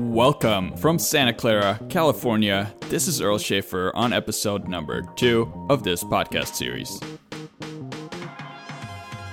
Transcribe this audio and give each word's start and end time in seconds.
Welcome 0.00 0.76
from 0.76 0.96
Santa 0.96 1.32
Clara, 1.32 1.80
California. 1.88 2.72
This 2.82 3.08
is 3.08 3.20
Earl 3.20 3.36
Schaefer 3.36 3.90
on 3.96 4.12
episode 4.12 4.68
number 4.68 5.02
two 5.16 5.52
of 5.68 5.82
this 5.82 6.04
podcast 6.04 6.54
series. 6.54 7.00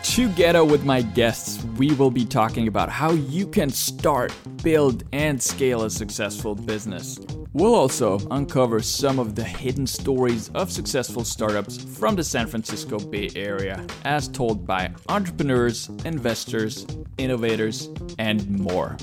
Together 0.02 0.66
with 0.66 0.84
my 0.84 1.04
guests, 1.04 1.64
we 1.78 1.92
will 1.92 2.10
be 2.10 2.26
talking 2.26 2.68
about 2.68 2.90
how 2.90 3.12
you 3.12 3.46
can 3.46 3.70
start, 3.70 4.34
build, 4.64 5.04
and 5.14 5.42
scale 5.42 5.84
a 5.84 5.90
successful 5.92 6.56
business. 6.56 7.20
We'll 7.54 7.76
also 7.76 8.18
uncover 8.32 8.82
some 8.82 9.20
of 9.20 9.36
the 9.36 9.44
hidden 9.44 9.86
stories 9.86 10.50
of 10.56 10.72
successful 10.72 11.24
startups 11.24 11.78
from 11.78 12.16
the 12.16 12.24
San 12.24 12.48
Francisco 12.48 12.98
Bay 12.98 13.30
Area, 13.36 13.86
as 14.04 14.28
told 14.28 14.66
by 14.66 14.92
entrepreneurs, 15.10 15.90
investors, 16.06 16.88
innovators, 17.20 17.92
and 18.18 18.50
more. 18.50 18.98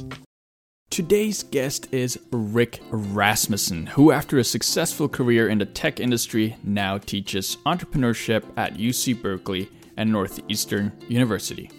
Today's 0.92 1.42
guest 1.42 1.88
is 1.90 2.20
Rick 2.30 2.82
Rasmussen, 2.90 3.86
who, 3.86 4.12
after 4.12 4.36
a 4.36 4.44
successful 4.44 5.08
career 5.08 5.48
in 5.48 5.56
the 5.56 5.64
tech 5.64 6.00
industry, 6.00 6.54
now 6.62 6.98
teaches 6.98 7.56
entrepreneurship 7.64 8.44
at 8.58 8.74
UC 8.74 9.22
Berkeley 9.22 9.70
and 9.96 10.12
Northeastern 10.12 10.92
University. 11.08 11.70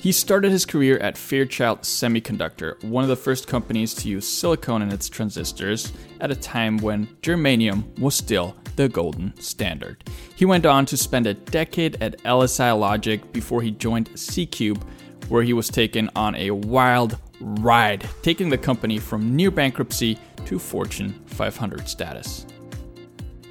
He 0.00 0.10
started 0.10 0.50
his 0.50 0.66
career 0.66 0.98
at 0.98 1.16
Fairchild 1.16 1.82
Semiconductor, 1.82 2.82
one 2.82 3.04
of 3.04 3.08
the 3.08 3.14
first 3.14 3.46
companies 3.46 3.94
to 3.94 4.08
use 4.08 4.26
silicon 4.26 4.82
in 4.82 4.90
its 4.90 5.08
transistors 5.08 5.92
at 6.20 6.32
a 6.32 6.36
time 6.36 6.78
when 6.78 7.06
germanium 7.22 7.96
was 8.00 8.16
still 8.16 8.56
the 8.74 8.88
golden 8.88 9.32
standard. 9.40 10.02
He 10.34 10.44
went 10.44 10.66
on 10.66 10.86
to 10.86 10.96
spend 10.96 11.28
a 11.28 11.34
decade 11.34 12.02
at 12.02 12.20
LSI 12.24 12.76
Logic 12.76 13.32
before 13.32 13.62
he 13.62 13.70
joined 13.70 14.10
C 14.18 14.44
Cube, 14.44 14.84
where 15.28 15.44
he 15.44 15.52
was 15.52 15.68
taken 15.68 16.10
on 16.16 16.34
a 16.34 16.50
wild 16.50 17.16
ride, 17.40 18.08
taking 18.22 18.48
the 18.48 18.58
company 18.58 18.98
from 18.98 19.34
near 19.34 19.50
bankruptcy 19.50 20.18
to 20.46 20.58
Fortune 20.58 21.12
500 21.26 21.88
status. 21.88 22.46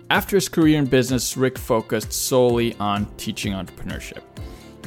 After 0.09 0.37
his 0.37 0.49
career 0.49 0.79
in 0.79 0.85
business, 0.85 1.37
Rick 1.37 1.57
focused 1.57 2.11
solely 2.11 2.75
on 2.75 3.05
teaching 3.17 3.53
entrepreneurship. 3.53 4.23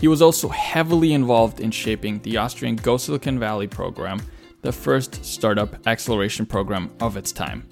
He 0.00 0.08
was 0.08 0.20
also 0.20 0.48
heavily 0.48 1.12
involved 1.12 1.60
in 1.60 1.70
shaping 1.70 2.18
the 2.22 2.36
Austrian 2.36 2.74
Go 2.74 2.96
Silicon 2.96 3.38
Valley 3.38 3.68
program, 3.68 4.20
the 4.62 4.72
first 4.72 5.24
startup 5.24 5.86
acceleration 5.86 6.44
program 6.44 6.90
of 7.00 7.16
its 7.16 7.30
time. 7.30 7.68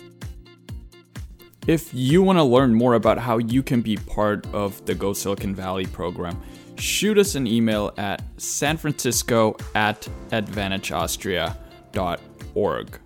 If 1.66 1.92
you 1.92 2.22
want 2.22 2.38
to 2.38 2.44
learn 2.44 2.72
more 2.72 2.94
about 2.94 3.18
how 3.18 3.38
you 3.38 3.62
can 3.62 3.80
be 3.80 3.96
part 3.96 4.46
of 4.54 4.84
the 4.86 4.94
Go 4.94 5.12
Silicon 5.12 5.54
Valley 5.54 5.86
program, 5.86 6.40
shoot 6.80 7.18
us 7.18 7.34
an 7.34 7.46
email 7.46 7.92
at 7.96 8.22
sanfrancisco 8.36 9.58
at 9.74 10.06
advantageaustria.org. 10.30 13.00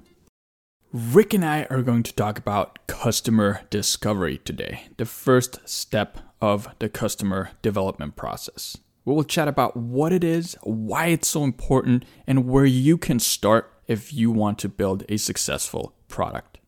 Rick 0.92 1.34
and 1.34 1.44
I 1.44 1.66
are 1.70 1.82
going 1.82 2.04
to 2.04 2.14
talk 2.14 2.38
about 2.38 2.86
customer 2.86 3.62
discovery 3.68 4.38
today, 4.38 4.86
the 4.96 5.04
first 5.04 5.68
step 5.68 6.18
of 6.40 6.68
the 6.78 6.88
customer 6.88 7.50
development 7.62 8.14
process. 8.14 8.76
We 9.04 9.12
will 9.12 9.24
chat 9.24 9.48
about 9.48 9.76
what 9.76 10.12
it 10.12 10.22
is, 10.22 10.56
why 10.62 11.06
it's 11.06 11.26
so 11.26 11.42
important, 11.42 12.04
and 12.26 12.46
where 12.46 12.64
you 12.64 12.96
can 12.96 13.18
start 13.18 13.72
if 13.86 14.14
you 14.14 14.30
want 14.30 14.58
to 14.60 14.68
build 14.68 15.02
a 15.08 15.16
successful 15.16 15.94
product. 16.08 16.58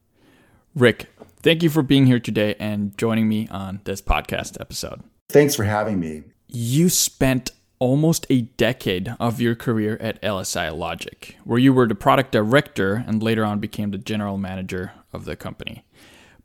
Rick, 0.75 1.07
thank 1.41 1.62
you 1.62 1.71
for 1.71 1.83
being 1.83 2.07
here 2.07 2.21
today 2.21 2.57
and 2.59 2.99
joining 2.99 3.29
me 3.29 3.47
on 3.49 3.81
this 3.84 4.03
podcast 4.03 4.61
episode. 4.61 5.03
Thanks 5.29 5.55
for 5.55 5.65
having 5.65 6.01
me 6.01 6.25
you 6.49 6.89
spent 6.89 7.51
almost 7.79 8.27
a 8.31 8.43
decade 8.43 9.15
of 9.21 9.41
your 9.41 9.55
career 9.55 9.97
at 10.01 10.21
LSI 10.23 10.77
Logic, 10.77 11.37
where 11.45 11.59
you 11.59 11.73
were 11.73 11.87
the 11.87 11.95
product 11.95 12.33
director 12.33 13.05
and 13.07 13.23
later 13.23 13.45
on 13.45 13.59
became 13.59 13.91
the 13.91 13.99
general 13.99 14.39
manager 14.39 14.93
of 15.12 15.25
the 15.25 15.37
company. 15.37 15.85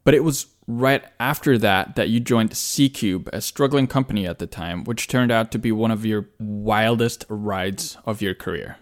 But 0.04 0.14
it 0.14 0.24
was 0.24 0.48
right 0.68 1.04
after 1.20 1.58
that 1.58 1.96
that 1.96 2.10
you 2.10 2.20
joined 2.20 2.56
C 2.56 2.90
Cube, 2.90 3.30
a 3.32 3.42
struggling 3.42 3.88
company 3.88 4.26
at 4.26 4.40
the 4.40 4.48
time, 4.48 4.84
which 4.84 5.08
turned 5.08 5.32
out 5.32 5.52
to 5.52 5.60
be 5.60 5.72
one 5.72 5.92
of 5.92 6.06
your 6.06 6.30
wildest 6.40 7.26
rides 7.30 7.98
of 8.06 8.22
your 8.22 8.34
career. 8.34 8.78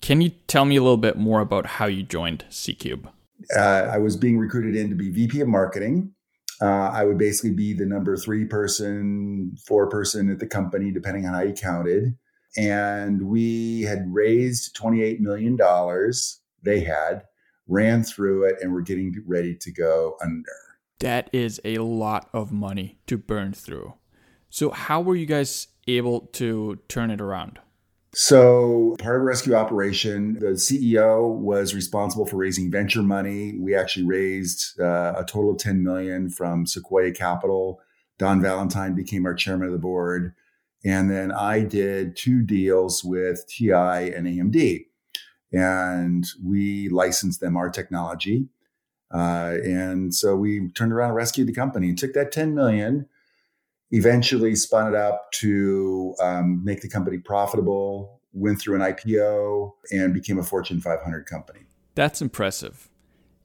Can 0.00 0.20
you 0.20 0.30
tell 0.46 0.64
me 0.64 0.76
a 0.76 0.82
little 0.82 0.96
bit 0.96 1.16
more 1.16 1.40
about 1.40 1.66
how 1.66 1.86
you 1.86 2.02
joined 2.02 2.44
C 2.50 2.74
Cube? 2.74 3.08
Uh, 3.56 3.60
I 3.92 3.98
was 3.98 4.16
being 4.16 4.38
recruited 4.38 4.76
in 4.76 4.88
to 4.88 4.94
be 4.94 5.10
VP 5.10 5.40
of 5.40 5.48
marketing 5.48 6.13
uh, 6.60 6.90
I 6.92 7.04
would 7.04 7.18
basically 7.18 7.52
be 7.52 7.72
the 7.72 7.86
number 7.86 8.16
three 8.16 8.44
person, 8.44 9.56
four 9.66 9.88
person 9.88 10.30
at 10.30 10.38
the 10.38 10.46
company, 10.46 10.90
depending 10.90 11.26
on 11.26 11.34
how 11.34 11.42
you 11.42 11.52
counted. 11.52 12.16
And 12.56 13.22
we 13.22 13.82
had 13.82 14.12
raised 14.12 14.76
$28 14.76 15.20
million. 15.20 15.58
They 16.62 16.80
had, 16.80 17.24
ran 17.66 18.04
through 18.04 18.44
it, 18.44 18.56
and 18.60 18.72
were 18.72 18.82
getting 18.82 19.14
ready 19.26 19.56
to 19.56 19.72
go 19.72 20.16
under. 20.22 20.44
That 21.00 21.28
is 21.32 21.60
a 21.64 21.78
lot 21.78 22.28
of 22.32 22.52
money 22.52 22.98
to 23.08 23.18
burn 23.18 23.52
through. 23.52 23.94
So, 24.48 24.70
how 24.70 25.00
were 25.00 25.16
you 25.16 25.26
guys 25.26 25.66
able 25.88 26.20
to 26.34 26.78
turn 26.88 27.10
it 27.10 27.20
around? 27.20 27.58
So, 28.16 28.94
part 29.00 29.16
of 29.16 29.22
a 29.22 29.24
rescue 29.24 29.54
operation, 29.54 30.34
the 30.38 30.52
CEO 30.52 31.36
was 31.36 31.74
responsible 31.74 32.26
for 32.26 32.36
raising 32.36 32.70
venture 32.70 33.02
money. 33.02 33.56
We 33.58 33.74
actually 33.74 34.06
raised 34.06 34.78
uh, 34.80 35.14
a 35.16 35.24
total 35.24 35.50
of 35.50 35.58
10 35.58 35.82
million 35.82 36.30
from 36.30 36.64
Sequoia 36.64 37.10
Capital. 37.10 37.80
Don 38.18 38.40
Valentine 38.40 38.94
became 38.94 39.26
our 39.26 39.34
chairman 39.34 39.66
of 39.66 39.72
the 39.72 39.80
board. 39.80 40.32
And 40.84 41.10
then 41.10 41.32
I 41.32 41.60
did 41.60 42.16
two 42.16 42.42
deals 42.42 43.02
with 43.02 43.46
TI 43.48 43.72
and 43.72 44.26
AMD. 44.26 44.86
And 45.52 46.24
we 46.44 46.88
licensed 46.90 47.40
them 47.40 47.56
our 47.56 47.70
technology. 47.70 48.46
Uh, 49.12 49.56
and 49.64 50.14
so 50.14 50.36
we 50.36 50.68
turned 50.70 50.92
around 50.92 51.10
and 51.10 51.16
rescued 51.16 51.48
the 51.48 51.54
company 51.54 51.88
and 51.88 51.98
took 51.98 52.12
that 52.12 52.32
10 52.32 52.54
million 52.54 53.06
eventually 53.94 54.56
spun 54.56 54.88
it 54.88 54.96
up 54.96 55.30
to 55.30 56.16
um, 56.20 56.64
make 56.64 56.80
the 56.80 56.88
company 56.88 57.16
profitable, 57.16 58.20
went 58.32 58.60
through 58.60 58.74
an 58.74 58.80
IPO, 58.80 59.72
and 59.92 60.12
became 60.12 60.36
a 60.36 60.42
Fortune 60.42 60.80
500 60.80 61.26
company. 61.26 61.60
That's 61.94 62.20
impressive. 62.20 62.90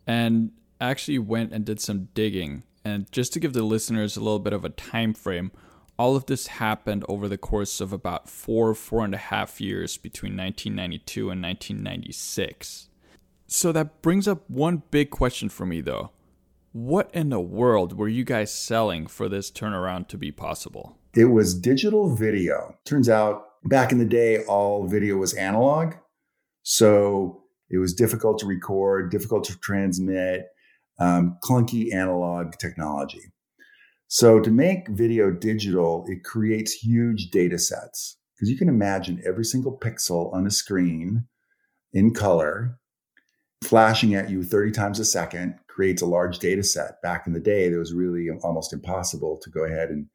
And 0.07 0.51
actually 0.81 1.19
went 1.19 1.53
and 1.53 1.63
did 1.63 1.79
some 1.79 2.09
digging. 2.15 2.63
And 2.83 3.11
just 3.11 3.31
to 3.33 3.39
give 3.39 3.53
the 3.53 3.61
listeners 3.61 4.17
a 4.17 4.21
little 4.21 4.39
bit 4.39 4.53
of 4.53 4.65
a 4.65 4.69
time 4.69 5.13
frame, 5.13 5.51
all 5.99 6.15
of 6.15 6.25
this 6.25 6.47
happened 6.47 7.05
over 7.07 7.27
the 7.27 7.37
course 7.37 7.79
of 7.79 7.93
about 7.93 8.27
four, 8.27 8.73
four 8.73 9.05
and 9.05 9.13
a 9.13 9.17
half 9.17 9.61
years 9.61 9.97
between 9.97 10.35
1992 10.35 11.29
and 11.29 11.43
1996. 11.43 12.89
So 13.45 13.71
that 13.71 14.01
brings 14.01 14.27
up 14.27 14.49
one 14.49 14.81
big 14.89 15.11
question 15.11 15.49
for 15.49 15.67
me, 15.67 15.81
though. 15.81 16.09
What 16.71 17.09
in 17.15 17.29
the 17.29 17.39
world 17.39 17.97
were 17.97 18.07
you 18.07 18.23
guys 18.23 18.53
selling 18.53 19.07
for 19.07 19.27
this 19.27 19.49
turnaround 19.49 20.07
to 20.09 20.19
be 20.19 20.31
possible? 20.31 20.97
It 21.15 21.25
was 21.25 21.59
digital 21.59 22.15
video. 22.15 22.75
Turns 22.85 23.09
out 23.09 23.45
back 23.65 23.91
in 23.91 23.97
the 23.97 24.05
day, 24.05 24.43
all 24.43 24.85
video 24.85 25.17
was 25.17 25.33
analog. 25.33 25.95
So 26.61 27.41
it 27.71 27.79
was 27.79 27.95
difficult 27.95 28.37
to 28.39 28.45
record, 28.45 29.09
difficult 29.09 29.45
to 29.45 29.57
transmit, 29.57 30.45
um, 30.99 31.39
clunky 31.43 31.91
analog 31.91 32.53
technology. 32.59 33.33
So 34.07 34.39
to 34.39 34.51
make 34.51 34.89
video 34.89 35.31
digital, 35.31 36.05
it 36.07 36.23
creates 36.23 36.73
huge 36.73 37.31
data 37.31 37.57
sets 37.57 38.17
because 38.35 38.49
you 38.49 38.57
can 38.57 38.69
imagine 38.69 39.23
every 39.25 39.43
single 39.43 39.75
pixel 39.75 40.31
on 40.35 40.45
a 40.45 40.51
screen 40.51 41.25
in 41.93 42.13
color 42.13 42.77
flashing 43.63 44.13
at 44.13 44.29
you 44.29 44.43
30 44.43 44.71
times 44.71 44.99
a 44.99 45.05
second 45.05 45.55
creates 45.79 46.01
a 46.01 46.05
large 46.05 46.39
data 46.39 46.61
set. 46.61 47.01
Back 47.01 47.25
in 47.25 47.31
the 47.31 47.39
day, 47.39 47.63
it 47.63 47.77
was 47.77 47.93
really 47.93 48.27
almost 48.43 48.73
impossible 48.73 49.39
to 49.41 49.49
go 49.49 49.63
ahead 49.63 49.87
and, 49.87 50.07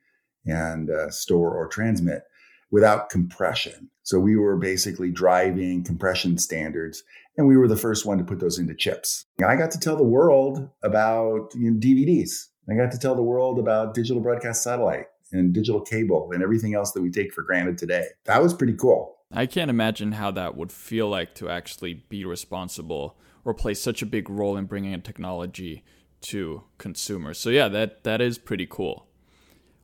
and 0.45 0.91
uh, 0.91 1.09
store 1.09 1.57
or 1.57 1.69
transmit 1.69 2.25
without 2.71 3.09
compression. 3.09 3.89
So 4.03 4.21
we 4.21 4.37
were 4.37 4.59
basically 4.59 5.11
driving 5.11 5.83
compression 5.83 6.37
standards, 6.37 7.03
and 7.39 7.49
we 7.49 7.57
were 7.57 7.67
the 7.67 7.79
first 7.79 8.05
one 8.05 8.19
to 8.19 8.25
put 8.25 8.41
those 8.41 8.59
into 8.59 8.75
chips. 8.75 9.25
I 9.43 9.57
got 9.57 9.71
to 9.71 9.81
tell 9.81 9.97
the 9.97 10.03
world 10.03 10.69
about 10.83 11.55
you 11.55 11.71
know, 11.71 11.81
DVDs. 11.81 12.49
I 12.71 12.75
got 12.75 12.93
to 12.93 12.99
tell 12.99 13.15
the 13.15 13.23
world 13.23 13.59
about 13.59 13.95
digital 13.95 14.21
broadcast 14.21 14.63
satellite 14.63 15.07
and 15.33 15.55
digital 15.55 15.81
cable 15.81 16.29
and 16.35 16.43
everything 16.43 16.75
else 16.75 16.93
that 16.93 17.01
we 17.01 17.11
take 17.11 17.33
for 17.33 17.41
granted 17.41 17.79
today. 17.79 18.09
That 18.27 18.43
was 18.43 18.53
pretty 18.53 18.75
cool. 18.75 19.17
I 19.33 19.47
can't 19.47 19.71
imagine 19.71 20.13
how 20.13 20.31
that 20.33 20.59
would 20.59 20.71
feel 20.71 21.09
like 21.09 21.35
to 21.37 21.49
actually 21.49 21.95
be 21.95 22.27
responsible 22.27 23.17
or 23.45 23.55
play 23.55 23.75
such 23.75 24.03
a 24.03 24.07
big 24.07 24.31
role 24.31 24.57
in 24.57 24.67
bringing 24.67 24.95
a 24.95 24.99
technology 24.99 25.85
to 26.23 26.65
consumers. 26.79 27.39
So 27.39 27.51
yeah, 27.51 27.69
that 27.69 28.05
that 28.05 28.21
is 28.21 28.39
pretty 28.39 28.67
cool. 28.67 29.07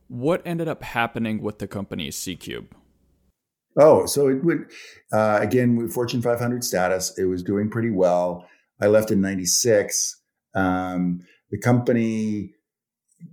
What 0.07 0.41
ended 0.45 0.67
up 0.67 0.83
happening 0.83 1.41
with 1.41 1.59
the 1.59 1.67
company 1.67 2.11
C 2.11 2.35
Cube? 2.35 2.75
Oh, 3.79 4.05
so 4.05 4.27
it 4.27 4.43
would 4.43 4.65
uh, 5.13 5.39
again 5.41 5.75
with 5.77 5.93
Fortune 5.93 6.21
500 6.21 6.63
status. 6.63 7.17
It 7.17 7.25
was 7.25 7.43
doing 7.43 7.69
pretty 7.69 7.91
well. 7.91 8.47
I 8.81 8.87
left 8.87 9.11
in 9.11 9.21
'96. 9.21 10.19
Um, 10.53 11.21
the 11.51 11.59
company 11.59 12.53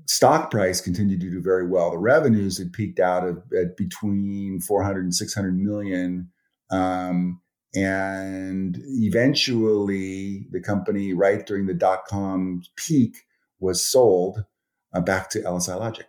stock 0.06 0.50
price 0.50 0.80
continued 0.80 1.20
to 1.20 1.30
do 1.30 1.40
very 1.40 1.66
well. 1.66 1.90
The 1.90 1.98
revenues 1.98 2.58
had 2.58 2.72
peaked 2.72 3.00
out 3.00 3.26
at, 3.26 3.36
at 3.58 3.76
between 3.76 4.60
400 4.60 5.04
and 5.04 5.14
600 5.14 5.58
million. 5.58 6.30
Um, 6.70 7.40
And 7.84 8.78
eventually, 8.84 10.46
the 10.50 10.60
company, 10.60 11.12
right 11.12 11.46
during 11.46 11.66
the 11.66 11.74
dot 11.74 12.06
com 12.06 12.62
peak, 12.76 13.16
was 13.60 13.84
sold 13.84 14.44
uh, 14.92 15.00
back 15.00 15.30
to 15.30 15.40
LSI 15.40 15.78
Logic. 15.78 16.06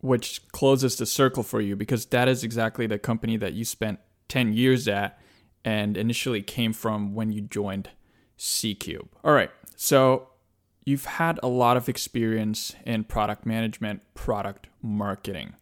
Which 0.00 0.46
closes 0.48 0.96
the 0.96 1.06
circle 1.06 1.42
for 1.42 1.60
you 1.60 1.76
because 1.76 2.06
that 2.06 2.28
is 2.28 2.44
exactly 2.44 2.86
the 2.86 2.98
company 2.98 3.36
that 3.38 3.54
you 3.54 3.64
spent 3.64 4.00
10 4.28 4.52
years 4.52 4.86
at 4.88 5.18
and 5.64 5.96
initially 5.96 6.42
came 6.42 6.72
from 6.72 7.14
when 7.14 7.32
you 7.32 7.40
joined 7.40 7.90
C 8.36 8.74
Cube. 8.74 9.08
All 9.24 9.32
right, 9.32 9.50
so 9.76 10.28
you've 10.84 11.06
had 11.06 11.40
a 11.42 11.48
lot 11.48 11.76
of 11.76 11.88
experience 11.88 12.74
in 12.84 13.04
product 13.04 13.46
management, 13.46 14.02
product 14.14 14.66
marketing. 14.82 15.54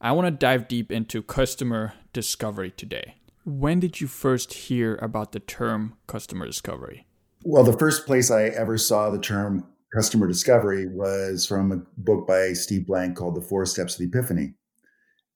I 0.00 0.12
want 0.12 0.26
to 0.26 0.30
dive 0.30 0.66
deep 0.66 0.90
into 0.90 1.22
customer 1.22 1.92
discovery 2.14 2.70
today. 2.70 3.16
When 3.50 3.80
did 3.80 4.00
you 4.00 4.06
first 4.06 4.52
hear 4.52 4.94
about 5.02 5.32
the 5.32 5.40
term 5.40 5.94
customer 6.06 6.46
discovery? 6.46 7.08
Well, 7.44 7.64
the 7.64 7.76
first 7.76 8.06
place 8.06 8.30
I 8.30 8.44
ever 8.44 8.78
saw 8.78 9.10
the 9.10 9.18
term 9.18 9.66
customer 9.92 10.28
discovery 10.28 10.86
was 10.86 11.46
from 11.46 11.72
a 11.72 11.82
book 12.00 12.28
by 12.28 12.52
Steve 12.52 12.86
Blank 12.86 13.16
called 13.16 13.34
The 13.34 13.40
Four 13.40 13.66
Steps 13.66 13.94
of 13.94 13.98
the 13.98 14.04
Epiphany. 14.04 14.54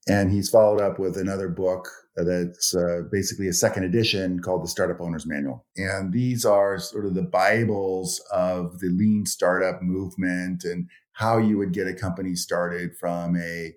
And 0.07 0.31
he's 0.31 0.49
followed 0.49 0.79
up 0.79 0.97
with 0.97 1.17
another 1.17 1.49
book 1.49 1.89
that's 2.15 2.73
uh, 2.73 3.01
basically 3.11 3.49
a 3.49 3.53
second 3.53 3.83
edition 3.83 4.39
called 4.39 4.63
the 4.63 4.69
Startup 4.69 5.01
Owner's 5.01 5.27
Manual. 5.27 5.65
And 5.75 6.13
these 6.13 6.45
are 6.45 6.79
sort 6.79 7.05
of 7.05 7.15
the 7.15 7.23
Bibles 7.23 8.21
of 8.31 8.79
the 8.79 8.91
lean 8.91 9.25
startup 9.25 9.81
movement 9.81 10.63
and 10.63 10.87
how 11.11 11.37
you 11.37 11.57
would 11.57 11.73
get 11.73 11.87
a 11.87 11.93
company 11.93 12.35
started 12.35 12.91
from 12.97 13.35
a 13.35 13.73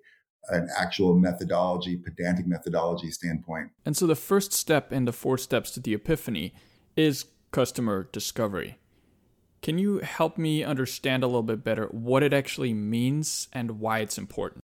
an 0.49 0.69
actual 0.77 1.15
methodology, 1.15 1.97
pedantic 1.97 2.47
methodology 2.47 3.11
standpoint. 3.11 3.71
And 3.85 3.95
so 3.95 4.07
the 4.07 4.15
first 4.15 4.53
step 4.53 4.91
in 4.91 5.05
the 5.05 5.13
four 5.13 5.37
steps 5.37 5.71
to 5.71 5.79
the 5.79 5.93
epiphany 5.93 6.53
is 6.95 7.25
customer 7.51 8.09
discovery. 8.11 8.77
Can 9.61 9.77
you 9.77 9.99
help 9.99 10.37
me 10.37 10.63
understand 10.63 11.23
a 11.23 11.27
little 11.27 11.43
bit 11.43 11.63
better 11.63 11.85
what 11.87 12.23
it 12.23 12.33
actually 12.33 12.73
means 12.73 13.47
and 13.51 13.79
why 13.79 13.99
it's 13.99 14.17
important? 14.17 14.63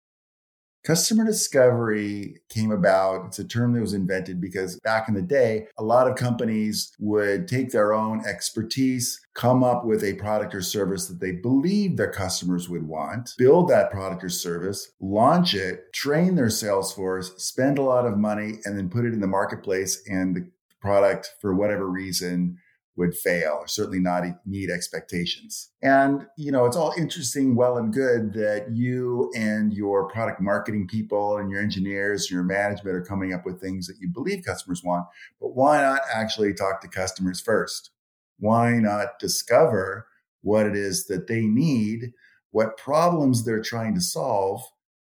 Customer 0.83 1.25
discovery 1.25 2.41
came 2.49 2.71
about. 2.71 3.25
It's 3.27 3.39
a 3.39 3.43
term 3.43 3.73
that 3.73 3.81
was 3.81 3.93
invented 3.93 4.39
because 4.39 4.79
back 4.79 5.09
in 5.09 5.13
the 5.13 5.21
day, 5.21 5.67
a 5.77 5.83
lot 5.83 6.07
of 6.07 6.15
companies 6.15 6.93
would 6.99 7.47
take 7.47 7.71
their 7.71 7.93
own 7.93 8.25
expertise, 8.25 9.19
come 9.33 9.63
up 9.63 9.85
with 9.85 10.03
a 10.03 10.13
product 10.13 10.55
or 10.55 10.61
service 10.61 11.07
that 11.07 11.19
they 11.19 11.31
believed 11.33 11.97
their 11.97 12.11
customers 12.11 12.69
would 12.69 12.87
want, 12.87 13.31
build 13.37 13.69
that 13.69 13.91
product 13.91 14.23
or 14.23 14.29
service, 14.29 14.91
launch 15.01 15.53
it, 15.53 15.91
train 15.93 16.35
their 16.35 16.49
sales 16.49 16.93
force, 16.93 17.33
spend 17.37 17.77
a 17.77 17.83
lot 17.83 18.05
of 18.05 18.17
money, 18.17 18.59
and 18.63 18.77
then 18.77 18.89
put 18.89 19.05
it 19.05 19.13
in 19.13 19.19
the 19.19 19.27
marketplace. 19.27 20.01
And 20.09 20.35
the 20.35 20.49
product, 20.79 21.35
for 21.41 21.53
whatever 21.53 21.87
reason, 21.87 22.57
would 22.99 23.15
fail 23.15 23.57
or 23.61 23.67
certainly 23.67 23.99
not 23.99 24.23
meet 24.45 24.69
expectations. 24.69 25.71
And, 25.81 26.27
you 26.37 26.51
know, 26.51 26.65
it's 26.65 26.75
all 26.75 26.93
interesting, 26.97 27.55
well 27.55 27.77
and 27.77 27.93
good 27.93 28.33
that 28.33 28.67
you 28.75 29.31
and 29.35 29.73
your 29.73 30.09
product 30.09 30.41
marketing 30.41 30.85
people 30.85 31.37
and 31.37 31.49
your 31.49 31.61
engineers, 31.61 32.25
and 32.25 32.31
your 32.31 32.43
management 32.43 32.95
are 32.95 33.05
coming 33.05 33.33
up 33.33 33.45
with 33.45 33.61
things 33.61 33.87
that 33.87 33.95
you 33.99 34.09
believe 34.09 34.43
customers 34.45 34.83
want. 34.83 35.07
But 35.39 35.55
why 35.55 35.81
not 35.81 36.01
actually 36.13 36.53
talk 36.53 36.81
to 36.81 36.89
customers 36.89 37.39
first? 37.39 37.89
Why 38.37 38.73
not 38.73 39.17
discover 39.19 40.05
what 40.41 40.65
it 40.65 40.75
is 40.75 41.07
that 41.07 41.27
they 41.27 41.41
need, 41.41 42.11
what 42.51 42.77
problems 42.77 43.45
they're 43.45 43.61
trying 43.61 43.95
to 43.95 44.01
solve, 44.01 44.61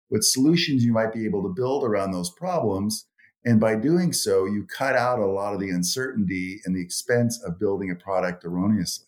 what 0.08 0.24
solutions 0.24 0.84
you 0.84 0.92
might 0.92 1.12
be 1.12 1.26
able 1.26 1.42
to 1.42 1.54
build 1.54 1.84
around 1.84 2.12
those 2.12 2.30
problems, 2.30 3.06
and 3.44 3.58
by 3.58 3.74
doing 3.74 4.12
so, 4.12 4.44
you 4.44 4.66
cut 4.66 4.94
out 4.94 5.18
a 5.18 5.26
lot 5.26 5.54
of 5.54 5.60
the 5.60 5.70
uncertainty 5.70 6.60
and 6.64 6.76
the 6.76 6.80
expense 6.80 7.42
of 7.42 7.58
building 7.58 7.90
a 7.90 7.94
product 7.94 8.44
erroneously. 8.44 9.06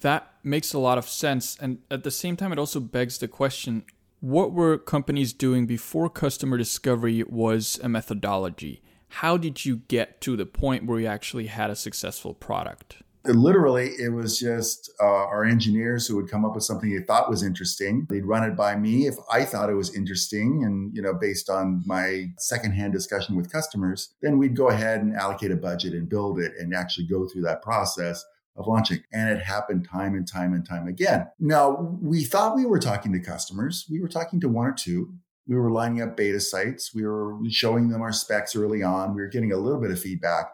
That 0.00 0.34
makes 0.42 0.74
a 0.74 0.78
lot 0.78 0.98
of 0.98 1.08
sense. 1.08 1.56
And 1.60 1.78
at 1.90 2.04
the 2.04 2.10
same 2.10 2.36
time, 2.36 2.52
it 2.52 2.58
also 2.58 2.80
begs 2.80 3.18
the 3.18 3.28
question 3.28 3.84
what 4.20 4.52
were 4.52 4.78
companies 4.78 5.32
doing 5.32 5.66
before 5.66 6.08
customer 6.08 6.56
discovery 6.56 7.24
was 7.24 7.80
a 7.82 7.88
methodology? 7.88 8.80
How 9.08 9.36
did 9.36 9.64
you 9.64 9.76
get 9.88 10.20
to 10.20 10.36
the 10.36 10.46
point 10.46 10.86
where 10.86 11.00
you 11.00 11.06
actually 11.06 11.46
had 11.46 11.70
a 11.70 11.76
successful 11.76 12.32
product? 12.32 13.02
Literally 13.24 13.90
it 13.98 14.12
was 14.12 14.38
just 14.38 14.90
uh, 15.00 15.04
our 15.04 15.44
engineers 15.44 16.06
who 16.06 16.16
would 16.16 16.30
come 16.30 16.44
up 16.44 16.54
with 16.54 16.64
something 16.64 16.90
they 16.90 17.02
thought 17.02 17.30
was 17.30 17.42
interesting 17.42 18.06
they'd 18.10 18.24
run 18.24 18.42
it 18.42 18.56
by 18.56 18.74
me 18.74 19.06
if 19.06 19.14
i 19.30 19.44
thought 19.44 19.70
it 19.70 19.74
was 19.74 19.94
interesting 19.94 20.64
and 20.64 20.94
you 20.94 21.00
know 21.00 21.14
based 21.14 21.48
on 21.48 21.82
my 21.86 22.26
secondhand 22.38 22.92
discussion 22.92 23.36
with 23.36 23.52
customers 23.52 24.14
then 24.22 24.38
we'd 24.38 24.56
go 24.56 24.68
ahead 24.68 25.00
and 25.02 25.14
allocate 25.14 25.50
a 25.52 25.56
budget 25.56 25.92
and 25.92 26.08
build 26.08 26.40
it 26.40 26.52
and 26.58 26.74
actually 26.74 27.06
go 27.06 27.26
through 27.28 27.42
that 27.42 27.62
process 27.62 28.24
of 28.56 28.66
launching. 28.66 29.02
And 29.12 29.30
it 29.30 29.42
happened 29.42 29.88
time 29.88 30.14
and 30.14 30.26
time 30.26 30.52
and 30.52 30.66
time 30.66 30.86
again. 30.86 31.28
Now, 31.38 31.96
we 32.00 32.24
thought 32.24 32.56
we 32.56 32.66
were 32.66 32.78
talking 32.78 33.12
to 33.12 33.20
customers. 33.20 33.86
We 33.90 34.00
were 34.00 34.08
talking 34.08 34.40
to 34.40 34.48
one 34.48 34.66
or 34.66 34.72
two. 34.72 35.14
We 35.46 35.56
were 35.56 35.70
lining 35.70 36.02
up 36.02 36.16
beta 36.16 36.40
sites. 36.40 36.94
We 36.94 37.04
were 37.04 37.36
showing 37.48 37.88
them 37.88 38.02
our 38.02 38.12
specs 38.12 38.54
early 38.54 38.82
on. 38.82 39.14
We 39.14 39.22
were 39.22 39.28
getting 39.28 39.52
a 39.52 39.56
little 39.56 39.80
bit 39.80 39.90
of 39.90 39.98
feedback. 39.98 40.52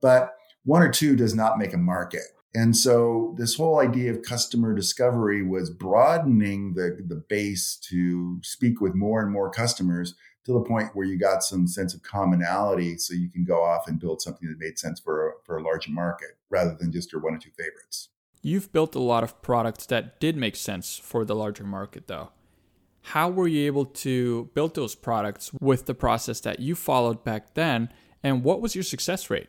But 0.00 0.34
one 0.68 0.82
or 0.82 0.90
two 0.90 1.16
does 1.16 1.34
not 1.34 1.56
make 1.56 1.72
a 1.72 1.78
market. 1.78 2.24
And 2.54 2.76
so 2.76 3.34
this 3.38 3.54
whole 3.54 3.80
idea 3.80 4.10
of 4.10 4.20
customer 4.20 4.74
discovery 4.74 5.42
was 5.42 5.70
broadening 5.70 6.74
the, 6.74 7.02
the 7.08 7.24
base 7.30 7.76
to 7.88 8.38
speak 8.42 8.78
with 8.78 8.94
more 8.94 9.22
and 9.22 9.32
more 9.32 9.50
customers 9.50 10.14
to 10.44 10.52
the 10.52 10.60
point 10.60 10.90
where 10.92 11.06
you 11.06 11.18
got 11.18 11.42
some 11.42 11.66
sense 11.66 11.94
of 11.94 12.02
commonality 12.02 12.98
so 12.98 13.14
you 13.14 13.30
can 13.30 13.46
go 13.46 13.64
off 13.64 13.88
and 13.88 13.98
build 13.98 14.20
something 14.20 14.46
that 14.46 14.58
made 14.58 14.78
sense 14.78 15.00
for 15.00 15.36
for 15.46 15.56
a 15.56 15.62
larger 15.62 15.90
market 15.90 16.36
rather 16.50 16.76
than 16.78 16.92
just 16.92 17.12
your 17.12 17.22
one 17.22 17.34
or 17.34 17.38
two 17.38 17.50
favorites. 17.56 18.10
You've 18.42 18.70
built 18.70 18.94
a 18.94 19.00
lot 19.00 19.24
of 19.24 19.40
products 19.40 19.86
that 19.86 20.20
did 20.20 20.36
make 20.36 20.54
sense 20.54 20.98
for 20.98 21.24
the 21.24 21.34
larger 21.34 21.64
market 21.64 22.08
though. 22.08 22.32
How 23.00 23.30
were 23.30 23.48
you 23.48 23.64
able 23.64 23.86
to 23.86 24.50
build 24.52 24.74
those 24.74 24.94
products 24.94 25.50
with 25.62 25.86
the 25.86 25.94
process 25.94 26.40
that 26.40 26.60
you 26.60 26.74
followed 26.74 27.24
back 27.24 27.54
then 27.54 27.88
and 28.22 28.44
what 28.44 28.60
was 28.60 28.74
your 28.74 28.84
success 28.84 29.30
rate? 29.30 29.48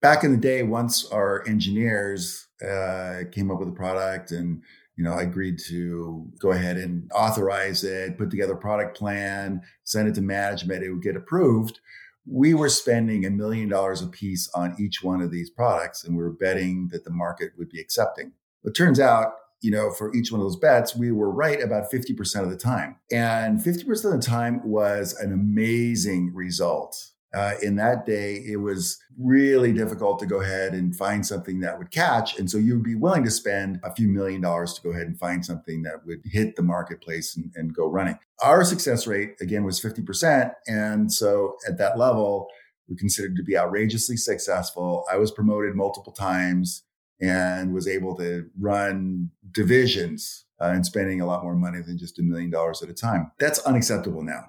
Back 0.00 0.24
in 0.24 0.32
the 0.32 0.38
day, 0.38 0.62
once 0.62 1.06
our 1.06 1.46
engineers 1.46 2.48
uh, 2.62 3.20
came 3.32 3.50
up 3.50 3.58
with 3.58 3.68
a 3.68 3.72
product 3.72 4.30
and 4.30 4.62
you 5.00 5.04
know, 5.04 5.14
I 5.14 5.22
agreed 5.22 5.58
to 5.68 6.30
go 6.38 6.50
ahead 6.50 6.76
and 6.76 7.10
authorize 7.14 7.84
it, 7.84 8.18
put 8.18 8.30
together 8.30 8.52
a 8.52 8.58
product 8.58 8.98
plan, 8.98 9.62
send 9.84 10.08
it 10.08 10.14
to 10.16 10.20
management, 10.20 10.84
it 10.84 10.90
would 10.90 11.02
get 11.02 11.16
approved. 11.16 11.80
We 12.26 12.52
were 12.52 12.68
spending 12.68 13.24
a 13.24 13.30
million 13.30 13.70
dollars 13.70 14.02
a 14.02 14.08
piece 14.08 14.50
on 14.54 14.76
each 14.78 15.02
one 15.02 15.22
of 15.22 15.30
these 15.30 15.48
products, 15.48 16.04
and 16.04 16.14
we 16.14 16.22
were 16.22 16.34
betting 16.34 16.90
that 16.92 17.04
the 17.04 17.10
market 17.10 17.52
would 17.56 17.70
be 17.70 17.80
accepting. 17.80 18.32
It 18.62 18.72
turns 18.72 19.00
out, 19.00 19.32
you 19.62 19.70
know, 19.70 19.90
for 19.90 20.14
each 20.14 20.30
one 20.30 20.42
of 20.42 20.44
those 20.44 20.58
bets, 20.58 20.94
we 20.94 21.12
were 21.12 21.30
right 21.30 21.62
about 21.62 21.90
50% 21.90 22.42
of 22.42 22.50
the 22.50 22.56
time. 22.58 22.96
And 23.10 23.58
50% 23.58 24.04
of 24.04 24.12
the 24.12 24.18
time 24.18 24.60
was 24.68 25.14
an 25.14 25.32
amazing 25.32 26.34
result 26.34 27.12
uh, 27.32 27.52
in 27.62 27.76
that 27.76 28.06
day, 28.06 28.42
it 28.46 28.56
was 28.56 28.98
really 29.18 29.72
difficult 29.72 30.18
to 30.18 30.26
go 30.26 30.40
ahead 30.40 30.74
and 30.74 30.96
find 30.96 31.24
something 31.24 31.60
that 31.60 31.78
would 31.78 31.90
catch. 31.90 32.38
And 32.38 32.50
so 32.50 32.58
you 32.58 32.74
would 32.74 32.82
be 32.82 32.96
willing 32.96 33.22
to 33.24 33.30
spend 33.30 33.78
a 33.84 33.94
few 33.94 34.08
million 34.08 34.40
dollars 34.40 34.74
to 34.74 34.82
go 34.82 34.90
ahead 34.90 35.06
and 35.06 35.18
find 35.18 35.44
something 35.44 35.82
that 35.82 36.04
would 36.06 36.22
hit 36.24 36.56
the 36.56 36.62
marketplace 36.62 37.36
and, 37.36 37.52
and 37.54 37.74
go 37.74 37.86
running. 37.86 38.18
Our 38.42 38.64
success 38.64 39.06
rate, 39.06 39.36
again, 39.40 39.64
was 39.64 39.80
50%. 39.80 40.52
And 40.66 41.12
so 41.12 41.56
at 41.68 41.78
that 41.78 41.98
level, 41.98 42.48
we 42.88 42.96
considered 42.96 43.36
to 43.36 43.44
be 43.44 43.56
outrageously 43.56 44.16
successful. 44.16 45.04
I 45.10 45.16
was 45.16 45.30
promoted 45.30 45.76
multiple 45.76 46.12
times 46.12 46.82
and 47.20 47.72
was 47.72 47.86
able 47.86 48.16
to 48.16 48.48
run 48.58 49.30
divisions 49.52 50.46
uh, 50.60 50.72
and 50.74 50.84
spending 50.84 51.20
a 51.20 51.26
lot 51.26 51.44
more 51.44 51.54
money 51.54 51.80
than 51.80 51.96
just 51.96 52.18
a 52.18 52.22
million 52.22 52.50
dollars 52.50 52.82
at 52.82 52.88
a 52.88 52.94
time. 52.94 53.30
That's 53.38 53.60
unacceptable 53.60 54.22
now 54.24 54.46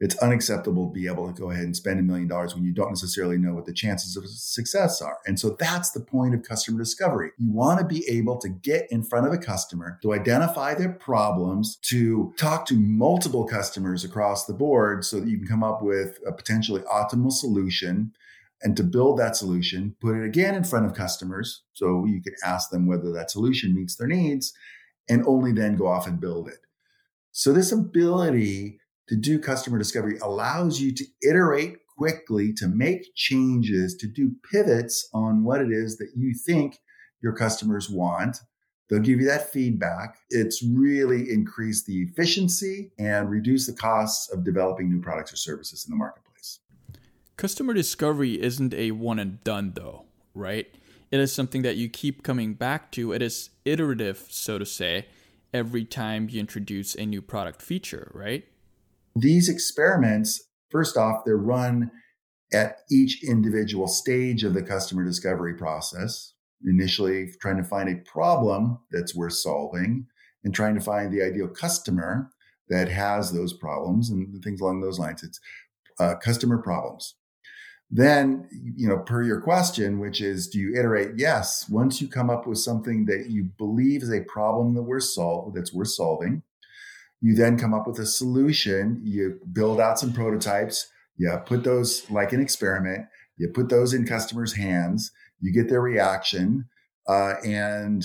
it's 0.00 0.16
unacceptable 0.18 0.86
to 0.86 0.92
be 0.92 1.08
able 1.08 1.26
to 1.26 1.40
go 1.40 1.50
ahead 1.50 1.64
and 1.64 1.76
spend 1.76 1.98
a 1.98 2.02
million 2.02 2.28
dollars 2.28 2.54
when 2.54 2.64
you 2.64 2.72
don't 2.72 2.90
necessarily 2.90 3.36
know 3.36 3.54
what 3.54 3.66
the 3.66 3.72
chances 3.72 4.16
of 4.16 4.28
success 4.28 5.02
are. 5.02 5.18
And 5.26 5.38
so 5.40 5.56
that's 5.58 5.90
the 5.90 6.00
point 6.00 6.34
of 6.34 6.42
customer 6.42 6.78
discovery. 6.78 7.30
You 7.36 7.50
want 7.50 7.80
to 7.80 7.84
be 7.84 8.08
able 8.08 8.38
to 8.38 8.48
get 8.48 8.86
in 8.90 9.02
front 9.02 9.26
of 9.26 9.32
a 9.32 9.38
customer 9.38 9.98
to 10.02 10.14
identify 10.14 10.74
their 10.74 10.92
problems, 10.92 11.76
to 11.82 12.32
talk 12.36 12.64
to 12.66 12.74
multiple 12.74 13.44
customers 13.44 14.04
across 14.04 14.46
the 14.46 14.54
board 14.54 15.04
so 15.04 15.18
that 15.18 15.28
you 15.28 15.38
can 15.38 15.48
come 15.48 15.64
up 15.64 15.82
with 15.82 16.18
a 16.26 16.32
potentially 16.32 16.82
optimal 16.82 17.32
solution 17.32 18.12
and 18.62 18.76
to 18.76 18.82
build 18.82 19.18
that 19.18 19.36
solution, 19.36 19.94
put 20.00 20.16
it 20.16 20.24
again 20.24 20.54
in 20.54 20.64
front 20.64 20.86
of 20.86 20.94
customers 20.94 21.62
so 21.72 22.04
you 22.06 22.20
can 22.20 22.34
ask 22.44 22.70
them 22.70 22.86
whether 22.86 23.12
that 23.12 23.30
solution 23.30 23.74
meets 23.74 23.96
their 23.96 24.08
needs 24.08 24.52
and 25.08 25.24
only 25.26 25.52
then 25.52 25.76
go 25.76 25.86
off 25.86 26.06
and 26.06 26.20
build 26.20 26.48
it. 26.48 26.58
So 27.30 27.52
this 27.52 27.70
ability 27.70 28.80
to 29.08 29.16
do 29.16 29.38
customer 29.38 29.78
discovery 29.78 30.18
allows 30.18 30.80
you 30.80 30.92
to 30.94 31.04
iterate 31.22 31.78
quickly, 31.96 32.52
to 32.54 32.68
make 32.68 33.14
changes, 33.14 33.96
to 33.96 34.06
do 34.06 34.32
pivots 34.52 35.08
on 35.12 35.42
what 35.42 35.60
it 35.60 35.70
is 35.70 35.96
that 35.98 36.10
you 36.14 36.34
think 36.34 36.78
your 37.22 37.32
customers 37.32 37.90
want. 37.90 38.38
They'll 38.88 39.00
give 39.00 39.20
you 39.20 39.26
that 39.26 39.52
feedback. 39.52 40.18
It's 40.30 40.62
really 40.62 41.30
increased 41.30 41.86
the 41.86 42.02
efficiency 42.02 42.92
and 42.98 43.28
reduce 43.28 43.66
the 43.66 43.72
costs 43.72 44.32
of 44.32 44.44
developing 44.44 44.88
new 44.88 45.00
products 45.00 45.32
or 45.32 45.36
services 45.36 45.84
in 45.86 45.90
the 45.90 45.96
marketplace. 45.96 46.60
Customer 47.36 47.74
discovery 47.74 48.40
isn't 48.40 48.72
a 48.74 48.92
one 48.92 49.18
and 49.18 49.42
done, 49.44 49.72
though, 49.74 50.04
right? 50.34 50.66
It 51.10 51.20
is 51.20 51.32
something 51.32 51.62
that 51.62 51.76
you 51.76 51.88
keep 51.88 52.22
coming 52.22 52.54
back 52.54 52.92
to. 52.92 53.12
It 53.12 53.22
is 53.22 53.50
iterative, 53.64 54.26
so 54.28 54.58
to 54.58 54.66
say, 54.66 55.06
every 55.52 55.84
time 55.84 56.28
you 56.30 56.40
introduce 56.40 56.94
a 56.94 57.04
new 57.04 57.22
product 57.22 57.62
feature, 57.62 58.10
right? 58.14 58.46
These 59.20 59.48
experiments, 59.48 60.42
first 60.70 60.96
off, 60.96 61.24
they're 61.24 61.36
run 61.36 61.90
at 62.52 62.78
each 62.90 63.22
individual 63.22 63.88
stage 63.88 64.44
of 64.44 64.54
the 64.54 64.62
customer 64.62 65.04
discovery 65.04 65.54
process. 65.54 66.32
Initially, 66.66 67.30
trying 67.40 67.58
to 67.58 67.64
find 67.64 67.88
a 67.88 68.02
problem 68.10 68.78
that's 68.90 69.14
worth 69.14 69.34
solving 69.34 70.06
and 70.42 70.54
trying 70.54 70.74
to 70.74 70.80
find 70.80 71.12
the 71.12 71.22
ideal 71.22 71.48
customer 71.48 72.30
that 72.68 72.88
has 72.88 73.32
those 73.32 73.52
problems 73.52 74.10
and 74.10 74.42
things 74.42 74.60
along 74.60 74.80
those 74.80 74.98
lines. 74.98 75.22
It's 75.22 75.40
uh, 76.00 76.14
customer 76.16 76.58
problems. 76.58 77.14
Then, 77.90 78.48
you 78.52 78.86
know, 78.88 78.98
per 78.98 79.22
your 79.22 79.40
question, 79.40 79.98
which 79.98 80.20
is, 80.20 80.48
do 80.48 80.58
you 80.58 80.78
iterate? 80.78 81.12
Yes. 81.16 81.68
Once 81.70 82.02
you 82.02 82.08
come 82.08 82.28
up 82.28 82.46
with 82.46 82.58
something 82.58 83.06
that 83.06 83.30
you 83.30 83.44
believe 83.56 84.02
is 84.02 84.12
a 84.12 84.20
problem 84.22 84.74
that 84.74 84.82
we're 84.82 85.00
sol- 85.00 85.52
that's 85.54 85.72
worth 85.72 85.88
solving, 85.88 86.42
you 87.20 87.34
then 87.34 87.58
come 87.58 87.74
up 87.74 87.86
with 87.86 87.98
a 87.98 88.06
solution. 88.06 89.00
You 89.02 89.40
build 89.52 89.80
out 89.80 89.98
some 89.98 90.12
prototypes. 90.12 90.88
You 91.16 91.36
put 91.46 91.64
those 91.64 92.08
like 92.10 92.32
an 92.32 92.40
experiment. 92.40 93.06
You 93.36 93.48
put 93.48 93.68
those 93.68 93.92
in 93.92 94.06
customers' 94.06 94.54
hands. 94.54 95.10
You 95.40 95.52
get 95.52 95.68
their 95.68 95.80
reaction 95.80 96.68
uh, 97.08 97.34
and 97.44 98.04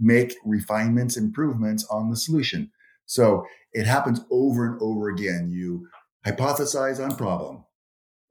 make 0.00 0.34
refinements, 0.44 1.16
improvements 1.16 1.86
on 1.90 2.10
the 2.10 2.16
solution. 2.16 2.70
So 3.06 3.44
it 3.72 3.86
happens 3.86 4.20
over 4.30 4.66
and 4.66 4.80
over 4.80 5.08
again. 5.08 5.50
You 5.50 5.88
hypothesize 6.26 7.04
on 7.04 7.16
problem, 7.16 7.64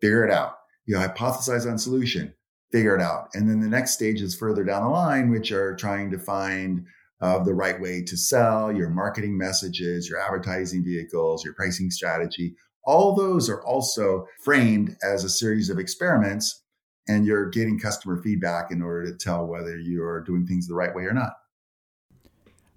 figure 0.02 0.26
it 0.26 0.32
out 0.32 0.58
you 0.86 0.98
hypothesize 0.98 1.70
on 1.70 1.78
solution, 1.78 2.34
figure 2.72 2.96
it 2.96 3.02
out. 3.02 3.30
And 3.34 3.50
then 3.50 3.60
the 3.60 3.70
next 3.70 3.92
stage 3.92 4.22
is 4.22 4.36
further 4.36 4.64
down 4.64 4.84
the 4.84 4.90
line, 4.90 5.30
which 5.30 5.52
are 5.52 5.76
trying 5.76 6.12
to 6.12 6.20
find 6.20 6.86
uh, 7.24 7.42
the 7.42 7.54
right 7.54 7.80
way 7.80 8.04
to 8.04 8.18
sell, 8.18 8.70
your 8.70 8.90
marketing 8.90 9.38
messages, 9.38 10.10
your 10.10 10.20
advertising 10.20 10.84
vehicles, 10.84 11.46
your 11.46 11.54
pricing 11.54 11.90
strategy. 11.90 12.54
All 12.86 13.16
those 13.16 13.50
are 13.50 13.64
also 13.64 14.28
framed 14.44 14.98
as 15.02 15.24
a 15.24 15.30
series 15.30 15.70
of 15.70 15.80
experiments, 15.80 16.64
and 17.08 17.26
you're 17.26 17.50
getting 17.50 17.80
customer 17.80 18.22
feedback 18.22 18.72
in 18.72 18.82
order 18.82 19.10
to 19.10 19.18
tell 19.18 19.48
whether 19.48 19.78
you're 19.78 20.20
doing 20.20 20.46
things 20.46 20.68
the 20.68 20.76
right 20.76 20.94
way 20.94 21.04
or 21.04 21.14
not. 21.14 21.32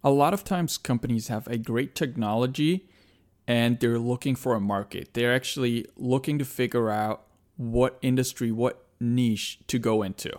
A 0.05 0.11
lot 0.11 0.33
of 0.33 0.45
times, 0.45 0.79
companies 0.79 1.27
have 1.27 1.49
a 1.49 1.59
great 1.59 1.97
technology 1.97 2.89
and 3.49 3.81
they're 3.81 3.99
looking 3.99 4.37
for 4.37 4.55
a 4.55 4.61
market. 4.61 5.15
They're 5.15 5.35
actually 5.35 5.87
looking 5.97 6.39
to 6.39 6.45
figure 6.45 6.91
out 6.91 7.27
what 7.57 7.99
industry, 8.03 8.53
what 8.53 8.85
niche 9.01 9.59
to 9.67 9.81
go 9.81 10.03
into. 10.03 10.31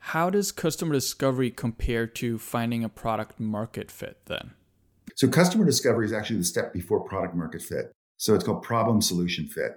How 0.00 0.30
does 0.30 0.50
customer 0.50 0.94
discovery 0.94 1.50
compare 1.50 2.06
to 2.06 2.38
finding 2.38 2.82
a 2.82 2.88
product 2.88 3.38
market 3.38 3.90
fit 3.90 4.18
then? 4.26 4.52
So, 5.14 5.28
customer 5.28 5.64
discovery 5.64 6.06
is 6.06 6.12
actually 6.12 6.38
the 6.38 6.44
step 6.44 6.72
before 6.72 7.00
product 7.04 7.34
market 7.34 7.62
fit. 7.62 7.92
So, 8.16 8.34
it's 8.34 8.44
called 8.44 8.62
problem 8.62 9.02
solution 9.02 9.46
fit. 9.46 9.72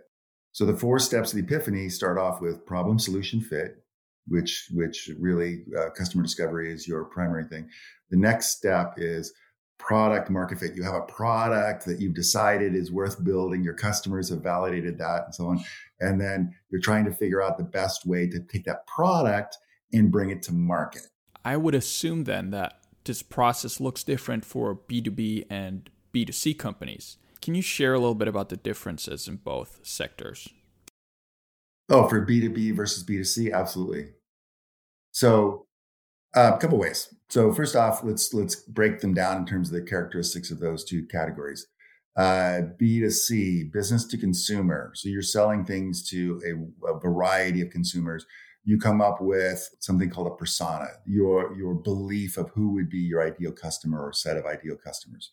So, 0.54 0.66
the 0.66 0.76
four 0.78 1.00
steps 1.00 1.34
of 1.34 1.38
the 1.38 1.44
epiphany 1.44 1.90
start 1.90 2.18
off 2.18 2.42
with 2.42 2.66
problem 2.66 3.00
solution 3.00 3.42
fit, 3.42 3.84
which, 4.28 4.70
which 4.72 5.10
really 5.20 5.66
uh, 5.78 5.90
customer 5.90 6.24
discovery 6.24 6.72
is 6.72 6.88
your 6.88 7.04
primary 7.06 7.44
thing. 7.44 7.70
The 8.10 8.18
next 8.18 8.58
step 8.58 8.94
is 8.98 9.34
product 9.78 10.30
market 10.30 10.60
fit. 10.60 10.76
You 10.76 10.84
have 10.84 10.96
a 10.96 11.02
product 11.02 11.86
that 11.86 12.00
you've 12.00 12.16
decided 12.16 12.74
is 12.74 12.92
worth 12.92 13.22
building. 13.24 13.64
Your 13.64 13.74
customers 13.74 14.30
have 14.30 14.42
validated 14.42 14.98
that 15.00 15.26
and 15.26 15.36
so 15.36 15.48
on. 15.48 15.64
And 16.00 16.22
then 16.22 16.56
you're 16.70 16.82
trying 16.82 17.04
to 17.06 17.12
figure 17.12 17.42
out 17.42 17.58
the 17.58 17.66
best 17.66 18.06
way 18.06 18.30
to 18.30 18.40
take 18.40 18.64
that 18.66 18.88
product 18.88 19.58
and 19.94 20.12
bring 20.12 20.30
it 20.30 20.42
to 20.44 20.54
market. 20.54 21.04
I 21.46 21.58
would 21.58 21.76
assume 21.76 22.24
then 22.24 22.52
that 22.52 22.80
this 23.06 23.22
process 23.22 23.80
looks 23.80 24.04
different 24.04 24.46
for 24.46 24.76
B2B 24.76 25.46
and 25.50 25.90
B2C 26.14 26.58
companies. 26.58 27.18
Can 27.42 27.56
you 27.56 27.62
share 27.62 27.94
a 27.94 28.00
little 28.00 28.16
bit 28.16 28.28
about 28.28 28.50
the 28.50 28.58
differences 28.58 29.28
in 29.28 29.38
both 29.38 29.80
sectors? 29.84 30.48
Oh, 31.90 32.08
for 32.08 32.26
B2B 32.26 32.76
versus 32.76 33.04
B2C, 33.04 33.54
absolutely. 33.54 34.12
So 35.12 35.66
uh, 36.36 36.54
a 36.56 36.58
couple 36.58 36.78
ways. 36.78 37.14
So 37.30 37.52
first 37.54 37.76
off, 37.76 38.04
let's 38.04 38.34
let's 38.34 38.56
break 38.56 39.00
them 39.00 39.14
down 39.14 39.38
in 39.38 39.46
terms 39.46 39.70
of 39.70 39.76
the 39.76 39.82
characteristics 39.82 40.52
of 40.52 40.60
those 40.60 40.84
two 40.84 41.06
categories. 41.06 41.68
Uh, 42.16 42.62
B2C, 42.80 43.72
business 43.72 44.06
to 44.06 44.18
consumer. 44.18 44.92
So 44.96 45.10
you're 45.10 45.24
selling 45.24 45.66
things 45.66 46.08
to 46.10 46.40
a, 46.46 46.94
a, 46.94 47.00
variety 47.00 47.60
of 47.62 47.72
consumers. 47.72 48.24
You 48.66 48.78
come 48.78 49.02
up 49.02 49.22
with 49.22 49.70
something 49.80 50.10
called 50.10 50.28
a 50.28 50.36
persona, 50.36 50.88
your 51.06 51.56
your 51.58 51.74
belief 51.74 52.38
of 52.38 52.50
who 52.52 52.74
would 52.74 52.90
be 52.90 53.00
your 53.00 53.26
ideal 53.26 53.52
customer 53.52 54.02
or 54.02 54.14
set 54.14 54.38
of 54.38 54.46
ideal 54.46 54.78
customers. 54.78 55.32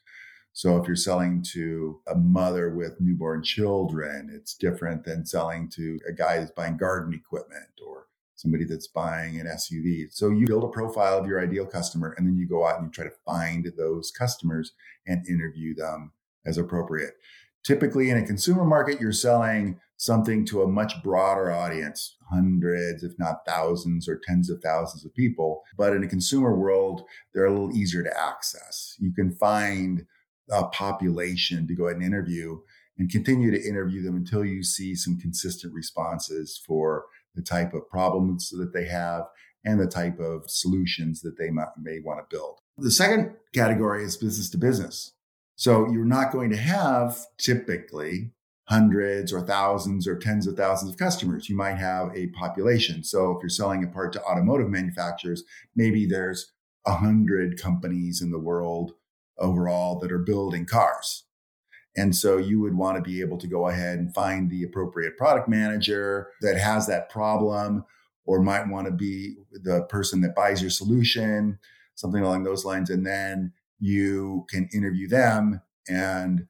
So 0.53 0.77
if 0.77 0.87
you're 0.87 0.97
selling 0.97 1.43
to 1.53 2.01
a 2.09 2.17
mother 2.17 2.75
with 2.75 3.01
newborn 3.01 3.43
children, 3.43 4.31
it's 4.35 4.55
different 4.55 5.05
than 5.05 5.25
selling 5.25 5.69
to 5.71 6.01
a 6.09 6.13
guy 6.13 6.41
who's 6.41 6.51
buying 6.51 6.77
garden 6.77 7.15
equipment 7.15 7.69
or 7.87 8.09
somebody 8.35 8.65
that's 8.65 8.89
buying 8.89 9.39
an 9.39 9.47
SUV. 9.47 10.13
So 10.13 10.31
you 10.31 10.47
build 10.47 10.65
a 10.65 10.69
profile 10.69 11.19
of 11.19 11.27
your 11.27 11.41
ideal 11.41 11.67
customer 11.67 12.15
and 12.17 12.27
then 12.27 12.37
you 12.37 12.49
go 12.49 12.67
out 12.67 12.79
and 12.79 12.87
you 12.87 12.91
try 12.91 13.05
to 13.05 13.17
find 13.25 13.71
those 13.77 14.11
customers 14.11 14.73
and 15.07 15.27
interview 15.29 15.75
them 15.75 16.13
as 16.47 16.59
appropriate. 16.59 17.15
Typically 17.63 18.11
in 18.11 18.17
a 18.17 18.27
consumer 18.27 18.65
market, 18.65 19.01
you're 19.01 19.13
selling 19.13 19.79
something 20.01 20.47
to 20.47 20.63
a 20.63 20.67
much 20.67 21.03
broader 21.03 21.53
audience, 21.53 22.17
hundreds, 22.31 23.03
if 23.03 23.13
not 23.19 23.45
thousands 23.47 24.09
or 24.09 24.19
tens 24.25 24.49
of 24.49 24.59
thousands 24.63 25.05
of 25.05 25.15
people. 25.15 25.63
But 25.77 25.93
in 25.93 26.03
a 26.03 26.09
consumer 26.09 26.57
world, 26.57 27.03
they're 27.35 27.45
a 27.45 27.53
little 27.53 27.77
easier 27.77 28.03
to 28.03 28.19
access. 28.19 28.97
You 28.99 29.13
can 29.13 29.31
find 29.33 30.07
a 30.51 30.65
population 30.69 31.67
to 31.69 31.75
go 31.75 31.85
ahead 31.85 31.99
and 31.99 32.05
interview 32.05 32.59
and 32.97 33.11
continue 33.11 33.51
to 33.51 33.63
interview 33.63 34.03
them 34.03 34.17
until 34.17 34.43
you 34.43 34.63
see 34.63 34.95
some 34.95 35.19
consistent 35.19 35.75
responses 35.75 36.59
for 36.67 37.05
the 37.35 37.43
type 37.43 37.75
of 37.75 37.89
problems 37.91 38.49
that 38.51 38.73
they 38.73 38.87
have, 38.87 39.25
and 39.67 39.79
the 39.79 39.87
type 39.87 40.19
of 40.19 40.49
solutions 40.49 41.21
that 41.21 41.37
they 41.39 41.51
may 41.51 42.01
want 42.03 42.19
to 42.19 42.35
build. 42.35 42.59
The 42.79 42.91
second 42.91 43.35
category 43.55 44.03
is 44.03 44.17
business 44.17 44.49
to 44.51 44.59
business. 44.59 45.13
So 45.57 45.91
you're 45.93 46.07
not 46.07 46.33
going 46.33 46.49
to 46.51 46.57
have 46.57 47.19
typically 47.37 48.33
hundreds 48.71 49.33
or 49.33 49.41
thousands 49.41 50.07
or 50.07 50.17
tens 50.17 50.47
of 50.47 50.57
thousands 50.57 50.93
of 50.93 50.97
customers. 50.97 51.49
You 51.49 51.57
might 51.57 51.75
have 51.75 52.15
a 52.15 52.29
population. 52.29 53.03
So 53.03 53.33
if 53.33 53.43
you're 53.43 53.51
selling 53.51 53.83
a 53.83 53.89
part 53.89 54.13
to 54.13 54.23
automotive 54.23 54.71
manufacturers, 54.71 55.43
maybe 55.75 56.07
there's 56.07 56.53
a 56.87 56.95
hundred 56.95 57.61
companies 57.61 58.23
in 58.23 58.31
the 58.31 58.39
world 58.39 58.93
overall 59.39 59.99
that 59.99 60.13
are 60.13 60.19
building 60.19 60.67
cars. 60.67 61.25
And 61.97 62.15
so 62.15 62.37
you 62.37 62.61
would 62.61 62.77
want 62.77 62.97
to 62.97 63.03
be 63.03 63.21
able 63.21 63.39
to 63.39 63.49
go 63.49 63.67
ahead 63.67 63.99
and 63.99 64.15
find 64.15 64.49
the 64.49 64.63
appropriate 64.63 65.17
product 65.17 65.49
manager 65.49 66.29
that 66.41 66.57
has 66.57 66.87
that 66.87 67.11
problem 67.11 67.85
or 68.25 68.41
might 68.41 68.69
want 68.69 68.87
to 68.87 68.93
be 68.93 69.35
the 69.51 69.83
person 69.89 70.21
that 70.21 70.37
buys 70.37 70.61
your 70.61 70.71
solution, 70.71 71.59
something 71.97 72.23
along 72.23 72.45
those 72.45 72.65
lines. 72.65 72.89
And 72.89 73.05
then 73.05 73.53
you 73.81 74.47
can 74.49 74.69
interview 74.73 75.09
them 75.09 75.61
and 75.89 76.47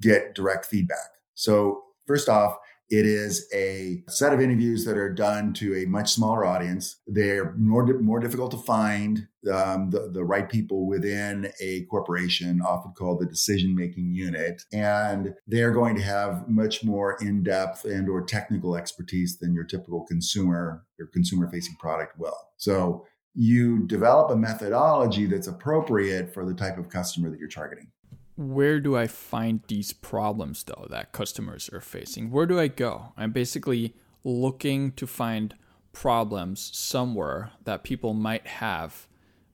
get 0.00 0.36
direct 0.36 0.66
feedback. 0.66 1.15
So 1.36 1.84
first 2.06 2.28
off, 2.28 2.56
it 2.88 3.04
is 3.04 3.48
a 3.52 4.04
set 4.08 4.32
of 4.32 4.40
interviews 4.40 4.84
that 4.84 4.96
are 4.96 5.12
done 5.12 5.52
to 5.54 5.76
a 5.76 5.86
much 5.86 6.12
smaller 6.12 6.44
audience. 6.44 7.00
They're 7.06 7.52
more, 7.56 7.84
more 8.00 8.20
difficult 8.20 8.52
to 8.52 8.58
find 8.58 9.26
um, 9.52 9.90
the, 9.90 10.08
the 10.12 10.24
right 10.24 10.48
people 10.48 10.86
within 10.86 11.50
a 11.60 11.84
corporation, 11.86 12.60
often 12.60 12.92
called 12.92 13.20
the 13.20 13.26
decision 13.26 13.74
making 13.74 14.14
unit. 14.14 14.62
And 14.72 15.34
they're 15.48 15.72
going 15.72 15.96
to 15.96 16.02
have 16.02 16.48
much 16.48 16.84
more 16.84 17.16
in 17.20 17.42
depth 17.42 17.84
and 17.84 18.08
or 18.08 18.22
technical 18.24 18.76
expertise 18.76 19.38
than 19.38 19.52
your 19.52 19.64
typical 19.64 20.04
consumer 20.04 20.84
or 21.00 21.06
consumer 21.06 21.50
facing 21.50 21.74
product 21.76 22.16
will. 22.18 22.38
So 22.56 23.04
you 23.34 23.86
develop 23.86 24.30
a 24.30 24.36
methodology 24.36 25.26
that's 25.26 25.48
appropriate 25.48 26.32
for 26.32 26.44
the 26.44 26.54
type 26.54 26.78
of 26.78 26.88
customer 26.88 27.30
that 27.30 27.38
you're 27.38 27.48
targeting 27.48 27.90
where 28.36 28.80
do 28.80 28.96
I 28.96 29.06
find 29.06 29.60
these 29.66 29.92
problems 29.92 30.64
though 30.64 30.86
that 30.90 31.12
customers 31.12 31.70
are 31.72 31.80
facing? 31.80 32.30
Where 32.30 32.46
do 32.46 32.60
I 32.60 32.68
go? 32.68 33.12
I'm 33.16 33.32
basically 33.32 33.94
looking 34.24 34.92
to 34.92 35.06
find 35.06 35.54
problems 35.92 36.70
somewhere 36.74 37.52
that 37.64 37.82
people 37.82 38.12
might 38.12 38.46
have. 38.46 39.08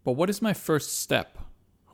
But 0.04 0.12
what 0.12 0.28
is 0.28 0.42
my 0.42 0.52
first 0.52 0.98
step? 0.98 1.38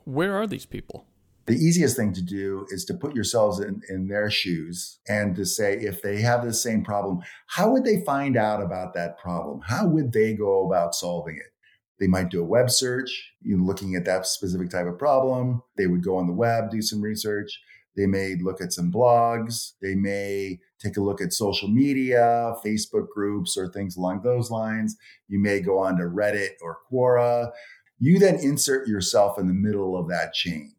Where 0.03 0.35
are 0.35 0.47
these 0.47 0.65
people? 0.65 1.05
The 1.45 1.55
easiest 1.55 1.95
thing 1.95 2.13
to 2.13 2.21
do 2.21 2.65
is 2.69 2.85
to 2.85 2.93
put 2.93 3.15
yourselves 3.15 3.59
in, 3.59 3.81
in 3.89 4.07
their 4.07 4.29
shoes 4.29 4.99
and 5.07 5.35
to 5.35 5.45
say, 5.45 5.77
if 5.77 6.01
they 6.01 6.21
have 6.21 6.43
the 6.43 6.53
same 6.53 6.83
problem, 6.83 7.21
how 7.47 7.71
would 7.71 7.83
they 7.83 8.03
find 8.05 8.37
out 8.37 8.61
about 8.61 8.93
that 8.93 9.17
problem? 9.17 9.61
How 9.61 9.87
would 9.87 10.11
they 10.11 10.33
go 10.33 10.65
about 10.65 10.95
solving 10.95 11.37
it? 11.37 11.51
They 11.99 12.07
might 12.07 12.29
do 12.29 12.41
a 12.41 12.45
web 12.45 12.69
search, 12.69 13.33
you 13.41 13.57
know, 13.57 13.63
looking 13.63 13.95
at 13.95 14.05
that 14.05 14.25
specific 14.25 14.69
type 14.69 14.87
of 14.87 14.97
problem. 14.97 15.61
They 15.77 15.87
would 15.87 16.03
go 16.03 16.17
on 16.17 16.27
the 16.27 16.33
web, 16.33 16.71
do 16.71 16.81
some 16.81 17.01
research. 17.01 17.59
They 17.97 18.05
may 18.05 18.35
look 18.35 18.61
at 18.61 18.71
some 18.71 18.91
blogs. 18.91 19.73
They 19.81 19.95
may 19.95 20.59
take 20.79 20.95
a 20.95 21.01
look 21.01 21.21
at 21.21 21.33
social 21.33 21.67
media, 21.67 22.55
Facebook 22.65 23.09
groups, 23.13 23.57
or 23.57 23.67
things 23.67 23.97
along 23.97 24.21
those 24.21 24.49
lines. 24.49 24.95
You 25.27 25.39
may 25.39 25.59
go 25.59 25.79
on 25.79 25.97
to 25.97 26.03
Reddit 26.03 26.51
or 26.61 26.77
Quora. 26.89 27.51
You 27.99 28.17
then 28.17 28.35
insert 28.35 28.87
yourself 28.87 29.37
in 29.37 29.47
the 29.47 29.53
middle 29.53 29.97
of 29.97 30.07
that 30.07 30.33
chain. 30.33 30.75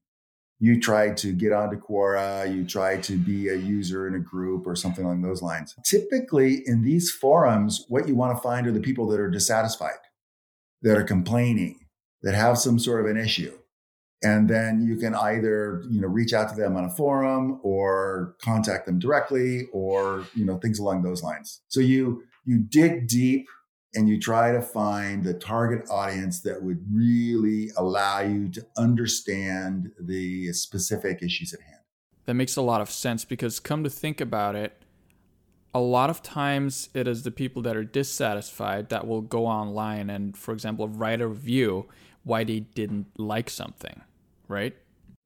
You 0.62 0.78
try 0.78 1.10
to 1.14 1.32
get 1.32 1.52
onto 1.52 1.80
Quora, 1.80 2.54
you 2.54 2.66
try 2.66 2.98
to 2.98 3.16
be 3.16 3.48
a 3.48 3.54
user 3.54 4.06
in 4.06 4.14
a 4.14 4.18
group 4.18 4.66
or 4.66 4.76
something 4.76 5.04
along 5.04 5.22
those 5.22 5.40
lines. 5.40 5.74
Typically, 5.84 6.62
in 6.66 6.82
these 6.82 7.10
forums, 7.10 7.86
what 7.88 8.06
you 8.06 8.14
want 8.14 8.36
to 8.36 8.42
find 8.42 8.66
are 8.66 8.72
the 8.72 8.80
people 8.80 9.06
that 9.08 9.20
are 9.20 9.30
dissatisfied, 9.30 9.98
that 10.82 10.96
are 10.96 11.04
complaining, 11.04 11.80
that 12.22 12.34
have 12.34 12.58
some 12.58 12.78
sort 12.78 13.00
of 13.04 13.10
an 13.10 13.16
issue. 13.16 13.56
And 14.22 14.50
then 14.50 14.82
you 14.82 14.96
can 14.96 15.14
either 15.14 15.82
you 15.88 16.00
know 16.00 16.08
reach 16.08 16.34
out 16.34 16.50
to 16.50 16.54
them 16.54 16.76
on 16.76 16.84
a 16.84 16.90
forum 16.90 17.58
or 17.62 18.36
contact 18.42 18.84
them 18.86 18.98
directly 18.98 19.68
or 19.72 20.26
you 20.34 20.44
know 20.44 20.58
things 20.58 20.78
along 20.78 21.02
those 21.02 21.22
lines. 21.22 21.62
So 21.68 21.80
you 21.80 22.22
you 22.44 22.58
dig 22.58 23.08
deep 23.08 23.46
and 23.94 24.08
you 24.08 24.20
try 24.20 24.52
to 24.52 24.60
find 24.60 25.24
the 25.24 25.34
target 25.34 25.88
audience 25.90 26.42
that 26.42 26.62
would 26.62 26.84
really 26.92 27.70
allow 27.76 28.20
you 28.20 28.48
to 28.50 28.64
understand 28.76 29.90
the 29.98 30.52
specific 30.52 31.22
issues 31.22 31.52
at 31.52 31.60
hand. 31.60 31.80
That 32.26 32.34
makes 32.34 32.56
a 32.56 32.62
lot 32.62 32.80
of 32.80 32.90
sense 32.90 33.24
because 33.24 33.58
come 33.58 33.82
to 33.82 33.90
think 33.90 34.20
about 34.20 34.54
it 34.54 34.80
a 35.72 35.80
lot 35.80 36.10
of 36.10 36.22
times 36.22 36.88
it 36.94 37.06
is 37.06 37.22
the 37.22 37.30
people 37.30 37.62
that 37.62 37.76
are 37.76 37.84
dissatisfied 37.84 38.88
that 38.88 39.06
will 39.06 39.20
go 39.20 39.46
online 39.46 40.10
and 40.10 40.36
for 40.36 40.52
example 40.52 40.88
write 40.88 41.20
a 41.20 41.26
review 41.26 41.86
why 42.24 42.44
they 42.44 42.60
didn't 42.60 43.06
like 43.16 43.48
something 43.48 44.02
right? 44.50 44.76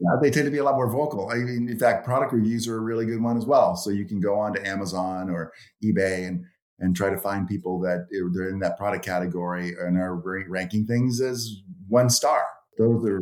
Yeah, 0.01 0.11
they 0.21 0.31
tend 0.31 0.45
to 0.45 0.51
be 0.51 0.59
a 0.59 0.65
lot 0.65 0.75
more 0.75 0.91
vocal. 0.91 1.31
I 1.31 1.37
mean, 1.37 1.69
in 1.69 1.79
fact, 1.79 2.05
product 2.05 2.33
reviews 2.33 2.69
are 2.69 2.77
a 2.77 2.81
really 2.81 3.07
good 3.07 3.23
one 3.23 3.37
as 3.37 3.47
well. 3.47 3.75
So 3.75 3.91
you 3.91 4.05
can 4.05 4.21
go 4.21 4.39
on 4.39 4.53
to 4.55 4.67
Amazon 4.67 5.31
or 5.31 5.53
eBay 5.83 6.29
and 6.29 6.45
and 6.81 6.95
try 6.95 7.09
to 7.09 7.17
find 7.17 7.49
people 7.49 7.81
that 7.81 8.09
they're 8.11 8.51
in 8.51 8.59
that 8.59 8.77
product 8.77 9.05
category 9.05 9.75
and 9.81 9.97
are 9.97 10.17
ranking 10.49 10.85
things 10.85 11.21
as 11.21 11.63
one 11.89 12.11
star. 12.11 12.43
Those 12.79 13.07
are 13.07 13.21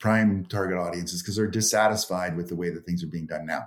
prime 0.00 0.44
target 0.46 0.78
audiences 0.78 1.22
because 1.22 1.36
they're 1.36 1.46
dissatisfied 1.46 2.36
with 2.36 2.48
the 2.48 2.56
way 2.56 2.70
that 2.70 2.84
things 2.84 3.04
are 3.04 3.08
being 3.08 3.26
done 3.26 3.46
now. 3.46 3.62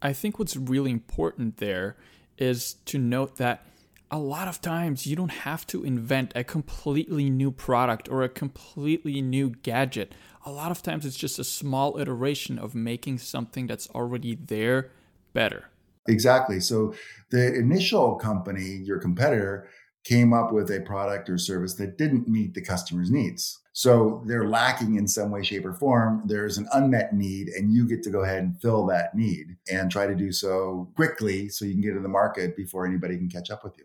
I 0.00 0.12
think 0.12 0.38
what's 0.38 0.56
really 0.56 0.90
important 0.90 1.56
there 1.58 1.96
is 2.36 2.74
to 2.86 2.98
note 2.98 3.36
that 3.36 3.66
a 4.10 4.18
lot 4.18 4.48
of 4.48 4.60
times 4.60 5.06
you 5.06 5.16
don't 5.16 5.30
have 5.30 5.66
to 5.66 5.84
invent 5.84 6.32
a 6.34 6.44
completely 6.44 7.28
new 7.28 7.50
product 7.50 8.08
or 8.08 8.22
a 8.22 8.28
completely 8.28 9.20
new 9.20 9.50
gadget. 9.50 10.14
A 10.46 10.50
lot 10.50 10.70
of 10.70 10.82
times 10.82 11.04
it's 11.04 11.16
just 11.16 11.38
a 11.38 11.44
small 11.44 11.98
iteration 11.98 12.58
of 12.58 12.74
making 12.74 13.18
something 13.18 13.66
that's 13.66 13.88
already 13.90 14.34
there 14.34 14.90
better. 15.34 15.64
Exactly. 16.06 16.58
So 16.58 16.94
the 17.30 17.54
initial 17.54 18.14
company, 18.16 18.76
your 18.76 18.98
competitor, 18.98 19.68
came 20.08 20.32
up 20.32 20.52
with 20.52 20.70
a 20.70 20.80
product 20.80 21.28
or 21.28 21.36
service 21.36 21.74
that 21.74 21.98
didn't 21.98 22.26
meet 22.26 22.54
the 22.54 22.62
customer's 22.62 23.10
needs. 23.10 23.60
So 23.74 24.22
they're 24.26 24.48
lacking 24.48 24.96
in 24.96 25.06
some 25.06 25.30
way, 25.30 25.42
shape, 25.42 25.66
or 25.66 25.74
form. 25.74 26.22
There's 26.24 26.56
an 26.56 26.66
unmet 26.72 27.14
need, 27.14 27.48
and 27.48 27.72
you 27.72 27.86
get 27.86 28.02
to 28.04 28.10
go 28.10 28.22
ahead 28.22 28.42
and 28.42 28.60
fill 28.60 28.86
that 28.86 29.14
need 29.14 29.56
and 29.70 29.90
try 29.90 30.06
to 30.06 30.14
do 30.14 30.32
so 30.32 30.90
quickly 30.96 31.50
so 31.50 31.66
you 31.66 31.72
can 31.72 31.82
get 31.82 31.94
in 31.94 32.02
the 32.02 32.08
market 32.08 32.56
before 32.56 32.86
anybody 32.86 33.18
can 33.18 33.28
catch 33.28 33.50
up 33.50 33.62
with 33.62 33.76
you. 33.76 33.84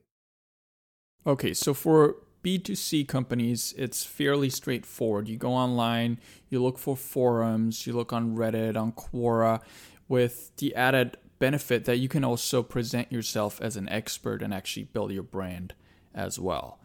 Okay, 1.28 1.54
so 1.54 1.74
for 1.74 2.16
B2C 2.42 3.06
companies, 3.06 3.74
it's 3.78 4.06
fairly 4.06 4.50
straightforward. 4.50 5.28
You 5.28 5.38
go 5.38 5.52
online, 5.52 6.20
you 6.50 6.64
look 6.64 6.80
for 6.80 6.96
forums, 6.96 7.86
you 7.86 7.92
look 7.92 8.14
on 8.14 8.38
Reddit, 8.38 8.78
on 8.78 8.94
Quora, 8.94 9.62
with 10.08 10.56
the 10.56 10.74
added 10.74 11.18
benefit 11.40 11.84
that 11.84 11.98
you 11.98 12.08
can 12.08 12.24
also 12.24 12.64
present 12.64 13.12
yourself 13.12 13.60
as 13.62 13.76
an 13.76 13.90
expert 13.90 14.42
and 14.42 14.54
actually 14.54 14.86
build 14.86 15.12
your 15.12 15.24
brand 15.24 15.74
as 16.14 16.40
well. 16.40 16.80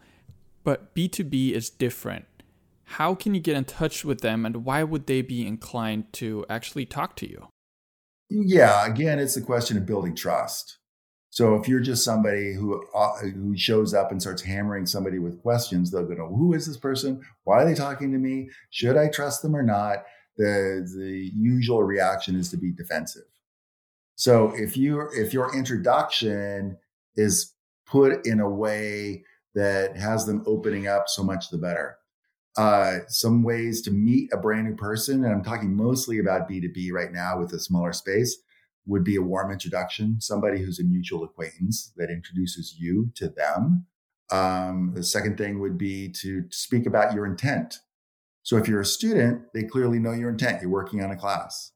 But 0.63 0.93
B2B 0.93 1.51
is 1.51 1.69
different. 1.69 2.25
How 2.83 3.15
can 3.15 3.35
you 3.35 3.39
get 3.39 3.55
in 3.55 3.65
touch 3.65 4.03
with 4.03 4.21
them 4.21 4.45
and 4.45 4.65
why 4.65 4.83
would 4.83 5.07
they 5.07 5.21
be 5.21 5.45
inclined 5.45 6.11
to 6.13 6.45
actually 6.49 6.85
talk 6.85 7.15
to 7.17 7.29
you? 7.29 7.47
Yeah, 8.29 8.85
again, 8.85 9.19
it's 9.19 9.37
a 9.37 9.41
question 9.41 9.77
of 9.77 9.85
building 9.85 10.15
trust. 10.15 10.77
So 11.31 11.55
if 11.55 11.67
you're 11.67 11.79
just 11.79 12.03
somebody 12.03 12.53
who 12.53 12.83
uh, 12.95 13.17
who 13.19 13.55
shows 13.55 13.93
up 13.93 14.11
and 14.11 14.19
starts 14.19 14.41
hammering 14.41 14.85
somebody 14.85 15.19
with 15.19 15.41
questions, 15.41 15.91
they'll 15.91 16.05
go, 16.05 16.27
"Who 16.27 16.53
is 16.53 16.65
this 16.65 16.77
person? 16.77 17.21
Why 17.43 17.61
are 17.61 17.65
they 17.65 17.75
talking 17.75 18.11
to 18.11 18.17
me? 18.17 18.49
Should 18.71 18.97
I 18.97 19.09
trust 19.09 19.41
them 19.43 19.55
or 19.55 19.61
not?" 19.61 20.05
The 20.37 20.87
the 20.97 21.31
usual 21.35 21.83
reaction 21.83 22.35
is 22.35 22.49
to 22.49 22.57
be 22.57 22.71
defensive. 22.71 23.29
So 24.15 24.53
if 24.55 24.75
you 24.75 25.07
if 25.13 25.33
your 25.33 25.55
introduction 25.55 26.77
is 27.15 27.53
put 27.89 28.25
in 28.25 28.39
a 28.39 28.49
way 28.49 29.23
that 29.55 29.97
has 29.97 30.25
them 30.25 30.43
opening 30.45 30.87
up, 30.87 31.05
so 31.07 31.23
much 31.23 31.49
the 31.49 31.57
better. 31.57 31.97
Uh, 32.57 32.99
some 33.07 33.43
ways 33.43 33.81
to 33.81 33.91
meet 33.91 34.29
a 34.33 34.37
brand 34.37 34.67
new 34.67 34.75
person, 34.75 35.23
and 35.23 35.33
I'm 35.33 35.43
talking 35.43 35.75
mostly 35.75 36.19
about 36.19 36.49
B2B 36.49 36.91
right 36.91 37.11
now 37.11 37.39
with 37.39 37.53
a 37.53 37.59
smaller 37.59 37.93
space 37.93 38.37
would 38.85 39.03
be 39.03 39.15
a 39.15 39.21
warm 39.21 39.51
introduction, 39.51 40.19
somebody 40.19 40.59
who's 40.59 40.79
a 40.79 40.83
mutual 40.83 41.23
acquaintance 41.23 41.93
that 41.95 42.09
introduces 42.09 42.75
you 42.79 43.11
to 43.15 43.29
them. 43.29 43.85
Um, 44.31 44.93
the 44.95 45.03
second 45.03 45.37
thing 45.37 45.59
would 45.59 45.77
be 45.77 46.09
to 46.21 46.45
speak 46.49 46.85
about 46.85 47.13
your 47.13 47.25
intent. 47.25 47.79
So 48.43 48.57
if 48.57 48.67
you're 48.67 48.81
a 48.81 48.85
student, 48.85 49.43
they 49.53 49.63
clearly 49.63 49.99
know 49.99 50.11
your 50.11 50.29
intent. 50.29 50.61
You're 50.61 50.71
working 50.71 51.03
on 51.03 51.11
a 51.11 51.15
class. 51.15 51.71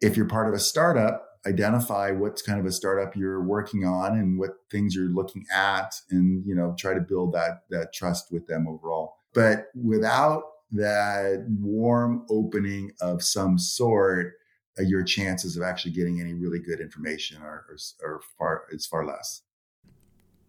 If 0.00 0.16
you're 0.16 0.28
part 0.28 0.48
of 0.48 0.54
a 0.54 0.58
startup, 0.58 1.26
identify 1.46 2.10
what 2.10 2.40
kind 2.46 2.60
of 2.60 2.66
a 2.66 2.72
startup 2.72 3.16
you're 3.16 3.42
working 3.42 3.84
on 3.84 4.18
and 4.18 4.38
what 4.38 4.50
things 4.70 4.94
you're 4.94 5.06
looking 5.06 5.44
at 5.52 5.94
and 6.10 6.44
you 6.46 6.54
know 6.54 6.74
try 6.78 6.94
to 6.94 7.00
build 7.00 7.32
that 7.32 7.62
that 7.68 7.92
trust 7.92 8.30
with 8.30 8.46
them 8.46 8.68
overall 8.68 9.16
but 9.34 9.66
without 9.74 10.44
that 10.70 11.44
warm 11.48 12.24
opening 12.30 12.92
of 13.00 13.22
some 13.22 13.58
sort 13.58 14.34
uh, 14.78 14.82
your 14.82 15.02
chances 15.02 15.56
of 15.56 15.62
actually 15.62 15.92
getting 15.92 16.20
any 16.20 16.32
really 16.32 16.58
good 16.58 16.80
information 16.80 17.42
are, 17.42 17.66
are, 18.02 18.14
are 18.14 18.20
far 18.38 18.62
is 18.70 18.86
far 18.86 19.04
less. 19.04 19.42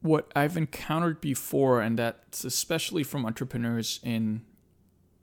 What 0.02 0.32
I've 0.36 0.56
encountered 0.56 1.20
before, 1.20 1.82
and 1.82 2.00
that's 2.00 2.46
especially 2.46 3.04
from 3.04 3.26
entrepreneurs 3.26 4.00
in 4.02 4.44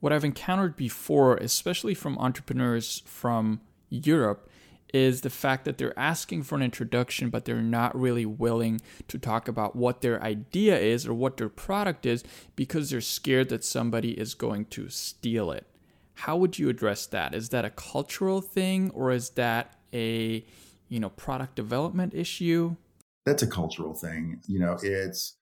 what 0.00 0.12
I've 0.12 0.24
encountered 0.24 0.74
before, 0.74 1.36
especially 1.36 1.94
from 1.94 2.18
entrepreneurs 2.18 3.02
from 3.04 3.60
Europe, 3.90 4.48
is 4.94 5.20
the 5.20 5.30
fact 5.30 5.64
that 5.64 5.78
they're 5.78 5.98
asking 5.98 6.42
for 6.42 6.56
an 6.56 6.62
introduction, 6.62 7.30
but 7.30 7.44
they're 7.44 7.62
not 7.62 7.98
really 7.98 8.26
willing 8.26 8.80
to 9.08 9.18
talk 9.18 9.48
about 9.48 9.76
what 9.76 10.00
their 10.00 10.22
idea 10.22 10.78
is 10.78 11.06
or 11.06 11.14
what 11.14 11.36
their 11.36 11.48
product 11.48 12.06
is 12.06 12.24
because 12.56 12.90
they're 12.90 13.00
scared 13.00 13.48
that 13.50 13.64
somebody 13.64 14.12
is 14.12 14.34
going 14.34 14.64
to 14.66 14.88
steal 14.88 15.50
it. 15.50 15.66
How 16.14 16.36
would 16.36 16.58
you 16.58 16.68
address 16.68 17.06
that? 17.06 17.34
Is 17.34 17.50
that 17.50 17.64
a 17.64 17.70
cultural 17.70 18.40
thing 18.40 18.90
or 18.90 19.12
is 19.12 19.30
that 19.30 19.78
a, 19.92 20.44
you 20.88 21.00
know, 21.00 21.10
product 21.10 21.54
development 21.54 22.14
issue? 22.14 22.76
That's 23.24 23.42
a 23.42 23.46
cultural 23.46 23.94
thing. 23.94 24.40
You 24.46 24.58
know, 24.58 24.78
it's 24.82 25.36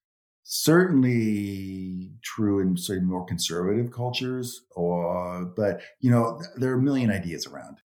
certainly 0.48 2.12
true 2.22 2.60
in 2.60 2.76
say 2.76 2.98
more 2.98 3.24
conservative 3.26 3.90
cultures 3.90 4.62
or 4.76 5.44
but 5.56 5.80
you 5.98 6.08
know 6.08 6.40
there 6.54 6.70
are 6.70 6.78
a 6.78 6.80
million 6.80 7.10
ideas 7.10 7.48
around 7.48 7.78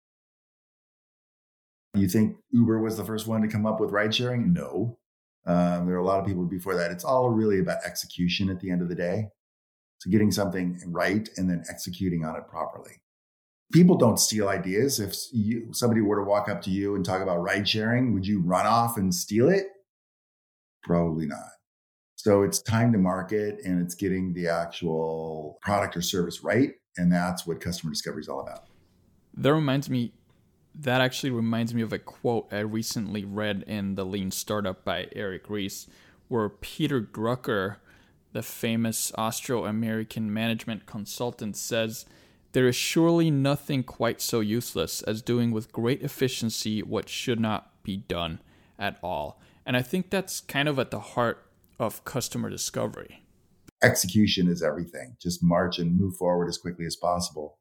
you 1.94 2.08
think 2.08 2.36
uber 2.50 2.80
was 2.80 2.96
the 2.96 3.04
first 3.04 3.26
one 3.26 3.42
to 3.42 3.48
come 3.48 3.66
up 3.66 3.80
with 3.80 3.90
ride 3.90 4.14
sharing 4.14 4.52
no 4.52 4.96
um, 5.46 5.86
there 5.86 5.96
are 5.96 6.00
a 6.00 6.04
lot 6.04 6.20
of 6.20 6.26
people 6.26 6.44
before 6.44 6.76
that 6.76 6.90
it's 6.90 7.04
all 7.04 7.30
really 7.30 7.60
about 7.60 7.78
execution 7.84 8.50
at 8.50 8.60
the 8.60 8.70
end 8.70 8.82
of 8.82 8.88
the 8.88 8.94
day 8.94 9.26
so 10.00 10.10
getting 10.10 10.32
something 10.32 10.80
right 10.86 11.28
and 11.36 11.48
then 11.48 11.62
executing 11.68 12.24
on 12.24 12.34
it 12.34 12.48
properly. 12.48 13.02
People 13.70 13.96
don't 13.96 14.18
steal 14.18 14.48
ideas. 14.48 14.98
If 14.98 15.14
you, 15.30 15.72
somebody 15.72 16.00
were 16.00 16.16
to 16.16 16.24
walk 16.24 16.48
up 16.48 16.62
to 16.62 16.70
you 16.70 16.96
and 16.96 17.04
talk 17.04 17.20
about 17.20 17.42
ride 17.42 17.68
sharing, 17.68 18.14
would 18.14 18.26
you 18.26 18.40
run 18.40 18.66
off 18.66 18.96
and 18.96 19.14
steal 19.14 19.50
it? 19.50 19.66
Probably 20.82 21.26
not. 21.26 21.50
So 22.16 22.42
it's 22.42 22.62
time 22.62 22.92
to 22.92 22.98
market 22.98 23.58
and 23.64 23.80
it's 23.80 23.94
getting 23.94 24.32
the 24.32 24.48
actual 24.48 25.58
product 25.60 25.96
or 25.96 26.02
service 26.02 26.42
right. 26.42 26.72
And 26.96 27.12
that's 27.12 27.46
what 27.46 27.60
customer 27.60 27.92
discovery 27.92 28.22
is 28.22 28.28
all 28.28 28.40
about. 28.40 28.64
That 29.34 29.52
reminds 29.52 29.90
me, 29.90 30.14
that 30.74 31.00
actually 31.00 31.30
reminds 31.30 31.74
me 31.74 31.82
of 31.82 31.92
a 31.92 31.98
quote 31.98 32.48
I 32.52 32.60
recently 32.60 33.24
read 33.24 33.64
in 33.66 33.94
The 33.94 34.04
Lean 34.04 34.30
Startup 34.30 34.84
by 34.84 35.08
Eric 35.14 35.48
Ries, 35.48 35.86
where 36.28 36.48
Peter 36.48 37.00
Drucker 37.00 37.76
the 38.32 38.42
famous 38.42 39.12
Austro 39.16 39.64
American 39.64 40.32
management 40.32 40.86
consultant, 40.86 41.56
says, 41.56 42.06
There 42.52 42.68
is 42.68 42.76
surely 42.76 43.30
nothing 43.30 43.82
quite 43.82 44.20
so 44.20 44.40
useless 44.40 45.02
as 45.02 45.22
doing 45.22 45.50
with 45.50 45.72
great 45.72 46.02
efficiency 46.02 46.82
what 46.82 47.08
should 47.08 47.40
not 47.40 47.82
be 47.82 47.96
done 47.96 48.40
at 48.78 48.98
all. 49.02 49.40
And 49.66 49.76
I 49.76 49.82
think 49.82 50.10
that's 50.10 50.40
kind 50.40 50.68
of 50.68 50.78
at 50.78 50.90
the 50.90 51.00
heart 51.00 51.46
of 51.78 52.04
customer 52.04 52.50
discovery. 52.50 53.24
execution 53.82 54.46
is 54.48 54.62
everything. 54.62 55.16
Just 55.20 55.42
march 55.42 55.78
and 55.78 55.98
move 55.98 56.16
forward 56.16 56.48
as 56.48 56.58
quickly 56.58 56.86
as 56.86 56.96
possible. 56.96 57.56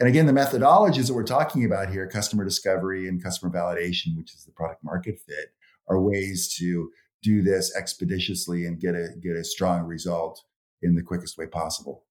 And 0.00 0.08
again, 0.08 0.24
the 0.24 0.32
methodologies 0.32 1.06
that 1.08 1.14
we're 1.14 1.24
talking 1.24 1.66
about 1.66 1.90
here, 1.90 2.06
customer 2.06 2.42
discovery 2.42 3.06
and 3.06 3.22
customer 3.22 3.52
validation, 3.52 4.16
which 4.16 4.34
is 4.34 4.44
the 4.44 4.52
product 4.52 4.82
market 4.82 5.20
fit, 5.20 5.52
are 5.88 6.00
ways 6.00 6.54
to 6.54 6.90
do 7.22 7.42
this 7.42 7.76
expeditiously 7.76 8.64
and 8.64 8.80
get 8.80 8.94
a 8.94 9.10
get 9.20 9.36
a 9.36 9.44
strong 9.44 9.84
result 9.84 10.42
in 10.80 10.94
the 10.94 11.02
quickest 11.02 11.36
way 11.36 11.46
possible. 11.46 12.04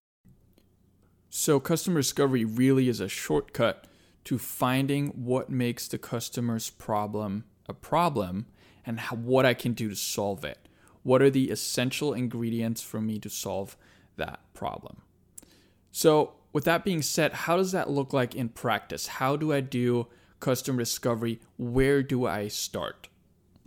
So 1.31 1.59
customer 1.59 1.99
discovery 1.99 2.45
really 2.45 2.89
is 2.89 2.99
a 2.99 3.07
shortcut 3.07 3.85
to 4.25 4.37
finding 4.37 5.07
what 5.09 5.49
makes 5.49 5.87
the 5.87 5.97
customer's 5.97 6.69
problem 6.69 7.45
a 7.67 7.73
problem 7.73 8.47
and 8.85 8.99
how, 8.99 9.15
what 9.15 9.45
I 9.45 9.53
can 9.53 9.73
do 9.73 9.89
to 9.89 9.95
solve 9.95 10.43
it. 10.43 10.67
What 11.03 11.21
are 11.21 11.29
the 11.29 11.51
essential 11.51 12.13
ingredients 12.13 12.81
for 12.81 12.99
me 12.99 13.19
to 13.19 13.29
solve 13.29 13.77
that 14.17 14.41
problem? 14.53 15.03
So, 15.91 16.33
with 16.53 16.65
that 16.65 16.83
being 16.83 17.01
said, 17.01 17.33
how 17.33 17.57
does 17.57 17.71
that 17.71 17.89
look 17.89 18.13
like 18.13 18.35
in 18.35 18.49
practice? 18.49 19.07
How 19.07 19.35
do 19.35 19.53
I 19.53 19.61
do 19.61 20.07
customer 20.39 20.79
discovery? 20.79 21.39
Where 21.57 22.01
do 22.01 22.25
I 22.25 22.47
start? 22.47 23.07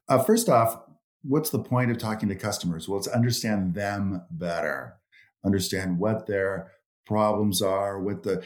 Uh, 0.09 0.23
first 0.23 0.49
off, 0.49 0.83
what's 1.23 1.51
the 1.51 1.59
point 1.59 1.91
of 1.91 1.99
talking 1.99 2.29
to 2.29 2.35
customers? 2.35 2.89
Well, 2.89 2.99
it's 2.99 3.09
understand 3.09 3.75
them 3.75 4.23
better, 4.31 4.97
understand 5.45 5.99
what 5.99 6.27
their 6.27 6.73
problems 7.07 7.63
are, 7.63 8.01
what 8.01 8.23
the 8.23 8.43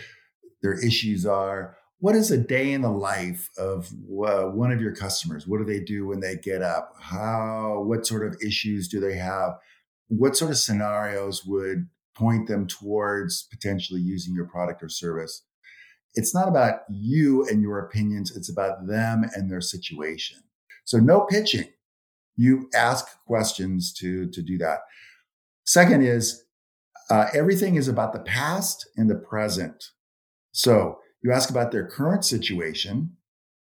their 0.62 0.74
issues 0.84 1.26
are. 1.26 1.76
What 1.98 2.14
is 2.14 2.30
a 2.30 2.36
day 2.36 2.72
in 2.72 2.82
the 2.82 2.90
life 2.90 3.48
of 3.56 3.88
uh, 3.88 4.44
one 4.44 4.70
of 4.70 4.82
your 4.82 4.94
customers? 4.94 5.46
What 5.46 5.58
do 5.58 5.64
they 5.64 5.80
do 5.80 6.06
when 6.06 6.20
they 6.20 6.36
get 6.36 6.62
up? 6.62 6.94
How? 7.00 7.82
What 7.86 8.06
sort 8.06 8.26
of 8.26 8.36
issues 8.44 8.88
do 8.88 9.00
they 9.00 9.16
have? 9.16 9.52
What 10.08 10.36
sort 10.36 10.50
of 10.50 10.58
scenarios 10.58 11.44
would 11.46 11.88
point 12.16 12.48
them 12.48 12.66
towards 12.66 13.42
potentially 13.50 14.00
using 14.00 14.34
your 14.34 14.46
product 14.46 14.82
or 14.82 14.88
service? 14.88 15.42
It's 16.14 16.34
not 16.34 16.48
about 16.48 16.80
you 16.90 17.46
and 17.46 17.60
your 17.60 17.78
opinions. 17.78 18.34
It's 18.34 18.48
about 18.48 18.86
them 18.86 19.24
and 19.34 19.50
their 19.50 19.60
situation. 19.60 20.38
So 20.84 20.98
no 20.98 21.26
pitching. 21.26 21.68
You 22.36 22.70
ask 22.74 23.06
questions 23.26 23.92
to, 23.94 24.28
to 24.30 24.42
do 24.42 24.56
that. 24.58 24.80
Second 25.64 26.02
is 26.02 26.44
uh, 27.10 27.26
everything 27.34 27.76
is 27.76 27.88
about 27.88 28.12
the 28.12 28.20
past 28.20 28.88
and 28.96 29.10
the 29.10 29.14
present. 29.14 29.90
So 30.52 30.98
you 31.22 31.32
ask 31.32 31.50
about 31.50 31.70
their 31.70 31.86
current 31.86 32.24
situation 32.24 33.16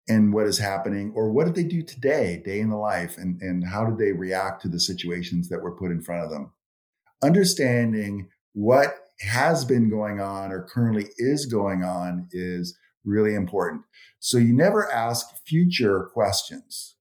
and 0.08 0.32
what 0.32 0.46
is 0.46 0.58
happening, 0.58 1.12
or 1.14 1.30
what 1.30 1.44
did 1.44 1.54
they 1.54 1.64
do 1.64 1.82
today, 1.82 2.42
day 2.44 2.60
in 2.60 2.70
the 2.70 2.76
life, 2.76 3.18
and, 3.18 3.40
and 3.42 3.66
how 3.66 3.84
did 3.84 3.98
they 3.98 4.12
react 4.12 4.62
to 4.62 4.68
the 4.68 4.80
situations 4.80 5.48
that 5.48 5.62
were 5.62 5.76
put 5.76 5.90
in 5.90 6.00
front 6.00 6.24
of 6.24 6.30
them? 6.30 6.50
Understanding 7.22 8.28
what 8.52 8.94
has 9.20 9.64
been 9.64 9.90
going 9.90 10.20
on 10.20 10.52
or 10.52 10.62
currently 10.62 11.08
is 11.16 11.46
going 11.46 11.82
on 11.82 12.28
is 12.30 12.76
really 13.04 13.34
important. 13.34 13.82
So 14.20 14.38
you 14.38 14.52
never 14.52 14.90
ask 14.90 15.26
future 15.46 16.08
questions. 16.12 16.96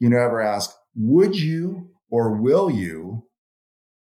You 0.00 0.08
never 0.08 0.40
ask, 0.40 0.74
would 0.96 1.38
you 1.38 1.90
or 2.10 2.32
will 2.32 2.70
you 2.70 3.26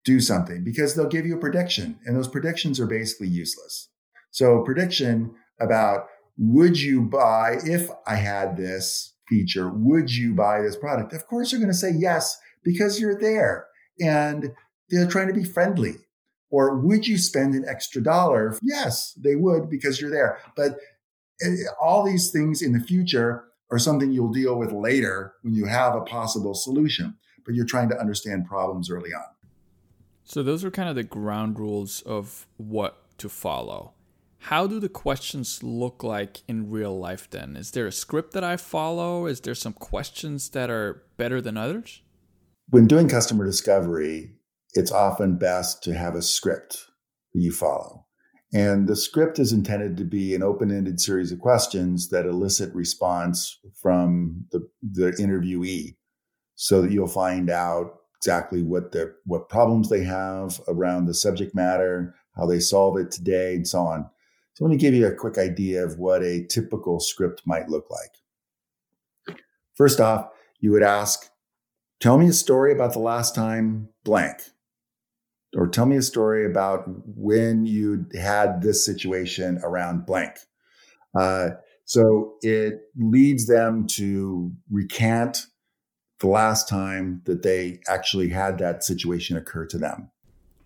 do 0.05 0.19
something? 0.19 0.63
Because 0.63 0.95
they'll 0.95 1.07
give 1.07 1.25
you 1.25 1.35
a 1.35 1.39
prediction, 1.39 1.99
and 2.05 2.15
those 2.15 2.27
predictions 2.27 2.79
are 2.79 2.87
basically 2.87 3.27
useless. 3.27 3.89
So, 4.31 4.61
prediction 4.61 5.35
about 5.59 6.07
would 6.37 6.79
you 6.79 7.01
buy, 7.01 7.57
if 7.63 7.89
I 8.05 8.15
had 8.15 8.55
this 8.55 9.15
feature, 9.27 9.69
would 9.69 10.13
you 10.13 10.33
buy 10.33 10.61
this 10.61 10.75
product? 10.75 11.13
Of 11.13 11.27
course, 11.27 11.51
you're 11.51 11.59
going 11.59 11.71
to 11.71 11.77
say 11.77 11.91
yes 11.91 12.37
because 12.63 12.99
you're 12.99 13.19
there 13.19 13.67
and 13.99 14.51
they're 14.89 15.07
trying 15.07 15.27
to 15.27 15.33
be 15.33 15.43
friendly. 15.43 15.95
Or 16.49 16.77
would 16.77 17.07
you 17.07 17.17
spend 17.17 17.55
an 17.55 17.65
extra 17.67 18.01
dollar? 18.01 18.57
Yes, 18.61 19.13
they 19.13 19.35
would 19.35 19.69
because 19.69 19.99
you're 19.99 20.11
there. 20.11 20.39
But 20.55 20.77
eh, 21.41 21.55
all 21.81 22.05
these 22.05 22.31
things 22.31 22.61
in 22.61 22.71
the 22.71 22.79
future 22.79 23.45
are 23.69 23.79
something 23.79 24.11
you'll 24.11 24.31
deal 24.31 24.57
with 24.57 24.71
later 24.71 25.33
when 25.41 25.53
you 25.53 25.65
have 25.65 25.93
a 25.93 26.01
possible 26.01 26.53
solution, 26.53 27.17
but 27.45 27.53
you're 27.53 27.65
trying 27.65 27.89
to 27.89 27.99
understand 27.99 28.45
problems 28.45 28.89
early 28.89 29.13
on. 29.13 29.25
So, 30.23 30.43
those 30.43 30.63
are 30.63 30.71
kind 30.71 30.89
of 30.89 30.95
the 30.95 31.03
ground 31.03 31.59
rules 31.59 32.01
of 32.01 32.47
what 32.57 33.17
to 33.19 33.29
follow. 33.29 33.93
How 34.39 34.67
do 34.67 34.79
the 34.79 34.89
questions 34.89 35.63
look 35.63 36.03
like 36.03 36.41
in 36.47 36.69
real 36.69 36.97
life 36.97 37.29
then? 37.29 37.55
Is 37.55 37.71
there 37.71 37.87
a 37.87 37.91
script 37.91 38.33
that 38.33 38.43
I 38.43 38.55
follow? 38.55 39.25
Is 39.25 39.41
there 39.41 39.55
some 39.55 39.73
questions 39.73 40.49
that 40.49 40.69
are 40.69 41.03
better 41.17 41.41
than 41.41 41.57
others? 41.57 42.01
When 42.69 42.87
doing 42.87 43.09
customer 43.09 43.45
discovery, 43.45 44.36
it's 44.73 44.91
often 44.91 45.37
best 45.37 45.83
to 45.83 45.93
have 45.93 46.15
a 46.15 46.21
script 46.21 46.85
that 47.33 47.41
you 47.41 47.51
follow. 47.51 48.05
And 48.53 48.87
the 48.87 48.95
script 48.95 49.39
is 49.39 49.51
intended 49.51 49.97
to 49.97 50.05
be 50.05 50.33
an 50.33 50.41
open 50.41 50.71
ended 50.71 51.01
series 51.01 51.31
of 51.31 51.39
questions 51.39 52.09
that 52.09 52.25
elicit 52.25 52.73
response 52.73 53.59
from 53.81 54.45
the, 54.51 54.67
the 54.81 55.11
interviewee 55.11 55.95
so 56.55 56.81
that 56.81 56.91
you'll 56.91 57.07
find 57.07 57.49
out 57.49 57.97
exactly 58.17 58.63
what 58.63 58.93
the 58.93 59.13
what 59.25 59.49
problems 59.49 59.89
they 59.89 60.03
have 60.03 60.61
around 60.67 61.05
the 61.05 61.13
subject 61.13 61.53
matter, 61.53 62.15
how 62.35 62.45
they 62.45 62.59
solve 62.59 62.97
it 62.97 63.11
today, 63.11 63.55
and 63.55 63.67
so 63.67 63.81
on. 63.81 64.09
So 64.53 64.65
let 64.65 64.71
me 64.71 64.77
give 64.77 64.95
you 64.95 65.05
a 65.05 65.13
quick 65.13 65.37
idea 65.37 65.83
of 65.83 65.99
what 65.99 66.23
a 66.23 66.45
typical 66.45 66.99
script 66.99 67.43
might 67.45 67.69
look 67.69 67.85
like. 67.91 69.37
First 69.75 69.99
off, 69.99 70.29
you 70.59 70.71
would 70.71 70.81
ask, 70.81 71.29
tell 71.99 72.17
me 72.17 72.29
a 72.29 72.33
story 72.33 72.71
about 72.71 72.93
the 72.93 72.99
last 72.99 73.35
time 73.35 73.89
blank. 74.03 74.41
Or 75.57 75.67
tell 75.67 75.87
me 75.87 75.97
a 75.97 76.01
story 76.03 76.45
about 76.45 76.83
when 77.05 77.65
you 77.65 78.05
had 78.13 78.61
this 78.61 78.85
situation 78.85 79.59
around 79.63 80.05
blank. 80.05 80.37
Uh, 81.19 81.49
so 81.83 82.35
it 82.41 82.81
leads 82.95 83.47
them 83.47 83.87
to 83.87 84.51
recant 84.69 85.47
the 86.19 86.27
last 86.27 86.69
time 86.69 87.21
that 87.25 87.41
they 87.41 87.79
actually 87.87 88.29
had 88.29 88.59
that 88.59 88.83
situation 88.83 89.35
occur 89.35 89.65
to 89.65 89.77
them. 89.79 90.11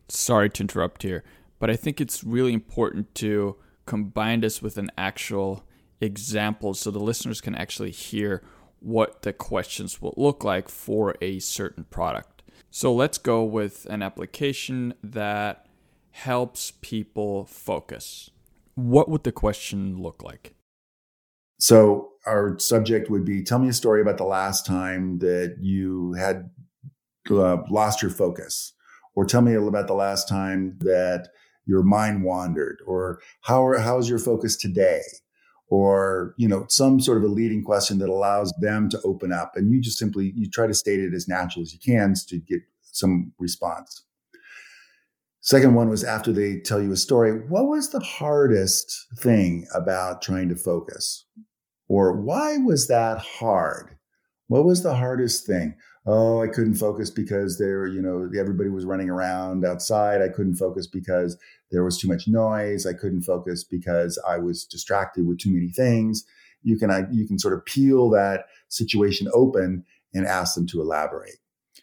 Sorry 0.10 0.50
to 0.50 0.64
interrupt 0.64 1.04
here, 1.04 1.24
but 1.58 1.70
I 1.70 1.78
think 1.78 2.02
it's 2.02 2.24
really 2.24 2.54
important 2.54 3.16
to 3.16 3.56
combine 3.86 4.42
this 4.42 4.62
with 4.62 4.78
an 4.78 4.92
actual 4.98 5.64
example 6.02 6.74
so 6.74 6.92
the 6.92 7.00
listeners 7.00 7.40
can 7.40 7.56
actually 7.56 7.92
hear 7.92 8.44
what 8.80 9.22
the 9.22 9.32
questions 9.32 10.02
will 10.02 10.14
look 10.18 10.44
like 10.44 10.68
for 10.68 11.16
a 11.22 11.40
certain 11.40 11.86
product. 11.86 12.31
So 12.74 12.94
let's 12.94 13.18
go 13.18 13.44
with 13.44 13.86
an 13.90 14.02
application 14.02 14.94
that 15.04 15.68
helps 16.12 16.72
people 16.80 17.46
focus. 17.46 18.30
What 18.76 19.10
would 19.10 19.26
the 19.26 19.34
question 19.34 20.02
look 20.02 20.24
like? 20.24 20.56
So 21.60 22.12
our 22.26 22.58
subject 22.60 23.10
would 23.10 23.26
be 23.26 23.44
tell 23.44 23.60
me 23.60 23.68
a 23.68 23.74
story 23.74 24.02
about 24.02 24.18
the 24.18 24.24
last 24.24 24.66
time 24.66 25.20
that 25.20 25.58
you 25.60 26.14
had 26.14 26.50
uh, 27.30 27.58
lost 27.70 28.02
your 28.02 28.10
focus 28.10 28.74
or 29.16 29.26
tell 29.26 29.42
me 29.42 29.54
about 29.54 29.88
the 29.88 29.94
last 29.94 30.30
time 30.30 30.78
that 30.80 31.28
your 31.66 31.84
mind 31.84 32.24
wandered 32.24 32.78
or 32.88 33.20
how 33.42 33.78
how's 33.78 34.10
your 34.10 34.18
focus 34.18 34.56
today 34.56 35.02
or 35.72 36.36
you 36.38 36.48
know 36.48 36.66
some 36.70 37.00
sort 37.00 37.18
of 37.18 37.24
a 37.24 37.34
leading 37.34 37.64
question 37.64 37.98
that 37.98 38.10
allows 38.10 38.54
them 38.60 38.90
to 38.90 39.02
open 39.04 39.32
up 39.32 39.54
and 39.56 39.72
you 39.72 39.82
just 39.82 39.98
simply 39.98 40.34
you 40.36 40.48
try 40.48 40.68
to 40.68 40.74
state 40.74 41.00
it 41.00 41.14
as 41.14 41.28
natural 41.28 41.64
as 41.64 41.74
you 41.74 41.80
can 41.80 42.14
to 42.28 42.38
get 42.38 42.62
some 42.84 43.32
response. 43.40 44.04
Second 45.40 45.74
one 45.74 45.90
was 45.90 46.04
after 46.04 46.32
they 46.32 46.60
tell 46.60 46.82
you 46.82 46.92
a 46.92 46.98
story 46.98 47.32
what 47.48 47.68
was 47.68 47.90
the 47.90 48.02
hardest 48.02 49.08
thing 49.18 49.66
about 49.74 50.22
trying 50.22 50.50
to 50.50 50.56
focus? 50.56 51.26
Or 51.88 52.16
why 52.16 52.58
was 52.58 52.88
that 52.88 53.20
hard? 53.20 53.98
What 54.48 54.66
was 54.66 54.84
the 54.84 54.96
hardest 54.96 55.48
thing 55.48 55.76
oh, 56.06 56.42
I 56.42 56.48
couldn't 56.48 56.76
focus 56.76 57.10
because 57.10 57.58
there, 57.58 57.88
you 57.88 58.02
know, 58.02 58.30
everybody 58.38 58.70
was 58.70 58.86
running 58.86 59.10
around 59.10 59.66
outside. 59.66 60.22
I 60.22 60.30
couldn't 60.30 60.56
focus 60.56 60.88
because 60.88 61.38
there 61.70 61.84
was 61.84 61.98
too 61.98 62.08
much 62.08 62.28
noise. 62.28 62.86
I 62.86 62.94
couldn't 62.94 63.22
focus 63.22 63.64
because 63.64 64.22
I 64.28 64.38
was 64.38 64.66
distracted 64.66 65.28
with 65.28 65.40
too 65.40 65.54
many 65.54 65.70
things. 65.70 66.24
You 66.64 66.78
can, 66.78 66.92
I, 66.92 67.04
you 67.12 67.28
can 67.28 67.40
sort 67.40 67.54
of 67.54 67.66
peel 67.66 68.10
that 68.12 68.46
situation 68.68 69.28
open 69.34 69.86
and 70.14 70.26
ask 70.26 70.56
them 70.56 70.68
to 70.68 70.82
elaborate. 70.82 71.38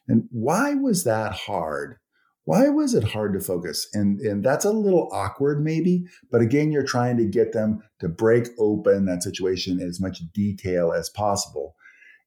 And 0.08 0.24
why 0.30 0.74
was 0.74 1.04
that 1.04 1.32
hard? 1.32 1.96
Why 2.44 2.70
was 2.70 2.94
it 2.94 3.04
hard 3.04 3.34
to 3.34 3.40
focus? 3.40 3.86
And, 3.92 4.20
and 4.20 4.42
that's 4.42 4.64
a 4.64 4.72
little 4.72 5.10
awkward, 5.12 5.62
maybe, 5.62 6.06
but 6.30 6.40
again, 6.40 6.72
you're 6.72 6.82
trying 6.82 7.18
to 7.18 7.26
get 7.26 7.52
them 7.52 7.82
to 8.00 8.08
break 8.08 8.48
open 8.58 9.04
that 9.04 9.22
situation 9.22 9.80
in 9.80 9.86
as 9.86 10.00
much 10.00 10.20
detail 10.32 10.92
as 10.92 11.10
possible 11.10 11.76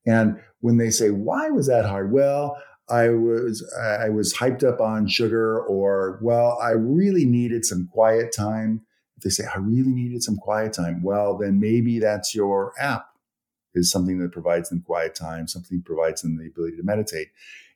and 0.06 0.40
when 0.60 0.78
they 0.78 0.90
say, 0.90 1.12
why 1.12 1.50
was 1.50 1.68
that 1.68 1.86
hard? 1.86 2.12
Well, 2.12 2.58
I 2.90 3.10
was 3.10 3.64
I 3.80 4.10
was 4.10 4.34
hyped 4.34 4.64
up 4.64 4.82
on 4.82 5.08
sugar, 5.08 5.60
or 5.60 6.20
well, 6.22 6.60
I 6.62 6.72
really 6.72 7.26
needed 7.26 7.66
some 7.66 7.88
quiet 7.92 8.34
time. 8.36 8.82
If 9.18 9.24
they 9.24 9.30
say 9.30 9.46
I 9.46 9.60
really 9.60 9.94
needed 9.94 10.24
some 10.24 10.38
quiet 10.38 10.74
time, 10.74 11.02
well, 11.04 11.38
then 11.38 11.60
maybe 11.60 12.00
that's 12.00 12.36
your 12.36 12.74
app 12.80 13.06
is 13.74 13.90
something 13.90 14.20
that 14.20 14.32
provides 14.32 14.70
them 14.70 14.82
quiet 14.82 15.16
time, 15.16 15.48
something 15.48 15.78
that 15.78 15.86
provides 15.86 16.22
them 16.22 16.38
the 16.38 16.48
ability 16.48 16.76
to 16.78 16.84
meditate. 16.84 17.30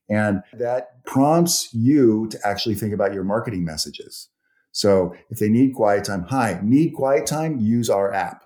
And 0.10 0.44
that 0.54 1.04
prompts 1.06 1.74
you 1.74 2.28
to 2.30 2.40
actually 2.46 2.76
think 2.76 2.94
about 2.94 3.14
your 3.14 3.24
marketing 3.24 3.64
messages. 3.64 4.30
So 4.72 5.16
if 5.30 5.40
they 5.40 5.50
need 5.50 5.74
quiet 5.74 6.04
time, 6.04 6.24
hi, 6.24 6.60
need 6.62 6.92
quiet 6.92 7.26
time, 7.26 7.60
use 7.60 7.90
our 7.90 8.14
app 8.14 8.44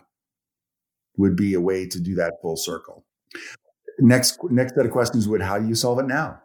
would 1.17 1.35
be 1.35 1.53
a 1.53 1.61
way 1.61 1.87
to 1.87 1.99
do 1.99 2.15
that 2.15 2.35
full 2.41 2.55
circle. 2.55 3.05
Next, 3.99 4.39
next 4.49 4.75
set 4.75 4.85
of 4.85 4.91
questions 4.91 5.27
would, 5.27 5.41
how 5.41 5.59
do 5.59 5.67
you 5.67 5.75
solve 5.75 5.99
it 5.99 6.07
now? 6.07 6.41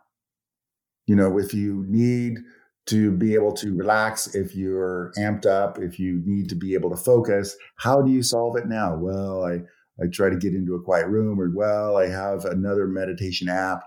You 1.06 1.16
know, 1.16 1.38
if 1.38 1.54
you 1.54 1.84
need 1.88 2.38
to 2.86 3.10
be 3.12 3.34
able 3.34 3.52
to 3.52 3.74
relax, 3.74 4.34
if 4.34 4.54
you're 4.54 5.12
amped 5.18 5.46
up, 5.46 5.78
if 5.78 5.98
you 5.98 6.22
need 6.24 6.48
to 6.50 6.54
be 6.54 6.74
able 6.74 6.90
to 6.90 6.96
focus, 6.96 7.56
how 7.76 8.02
do 8.02 8.10
you 8.10 8.22
solve 8.22 8.56
it 8.56 8.66
now? 8.66 8.96
Well, 8.96 9.44
I, 9.44 9.60
I 10.02 10.08
try 10.12 10.28
to 10.28 10.36
get 10.36 10.54
into 10.54 10.74
a 10.74 10.82
quiet 10.82 11.08
room 11.08 11.40
or, 11.40 11.50
well, 11.54 11.96
I 11.96 12.08
have 12.08 12.44
another 12.44 12.86
meditation 12.86 13.48
app. 13.48 13.84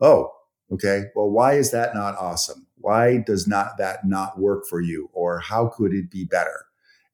Oh, 0.00 0.32
okay. 0.72 1.04
Well, 1.14 1.30
why 1.30 1.54
is 1.54 1.70
that 1.70 1.94
not 1.94 2.16
awesome? 2.18 2.66
Why 2.76 3.18
does 3.18 3.46
not 3.46 3.78
that 3.78 4.06
not 4.06 4.38
work 4.38 4.64
for 4.68 4.80
you? 4.80 5.08
Or 5.12 5.38
how 5.38 5.68
could 5.68 5.94
it 5.94 6.10
be 6.10 6.24
better? 6.24 6.66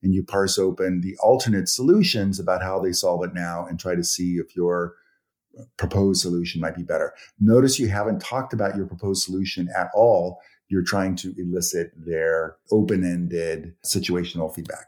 And 0.02 0.14
you 0.14 0.24
parse 0.24 0.58
open 0.58 1.00
the 1.00 1.16
alternate 1.22 1.68
solutions 1.68 2.40
about 2.40 2.62
how 2.62 2.80
they 2.80 2.92
solve 2.92 3.22
it 3.24 3.34
now 3.34 3.64
and 3.66 3.78
try 3.78 3.94
to 3.94 4.02
see 4.02 4.36
if 4.36 4.56
your 4.56 4.94
proposed 5.76 6.22
solution 6.22 6.60
might 6.60 6.76
be 6.76 6.82
better. 6.82 7.14
Notice 7.40 7.78
you 7.78 7.88
haven't 7.88 8.20
talked 8.20 8.52
about 8.52 8.76
your 8.76 8.86
proposed 8.86 9.24
solution 9.24 9.68
at 9.76 9.90
all. 9.94 10.40
You're 10.68 10.84
trying 10.84 11.16
to 11.16 11.34
elicit 11.38 11.92
their 11.96 12.56
open 12.70 13.04
ended 13.04 13.74
situational 13.84 14.54
feedback. 14.54 14.86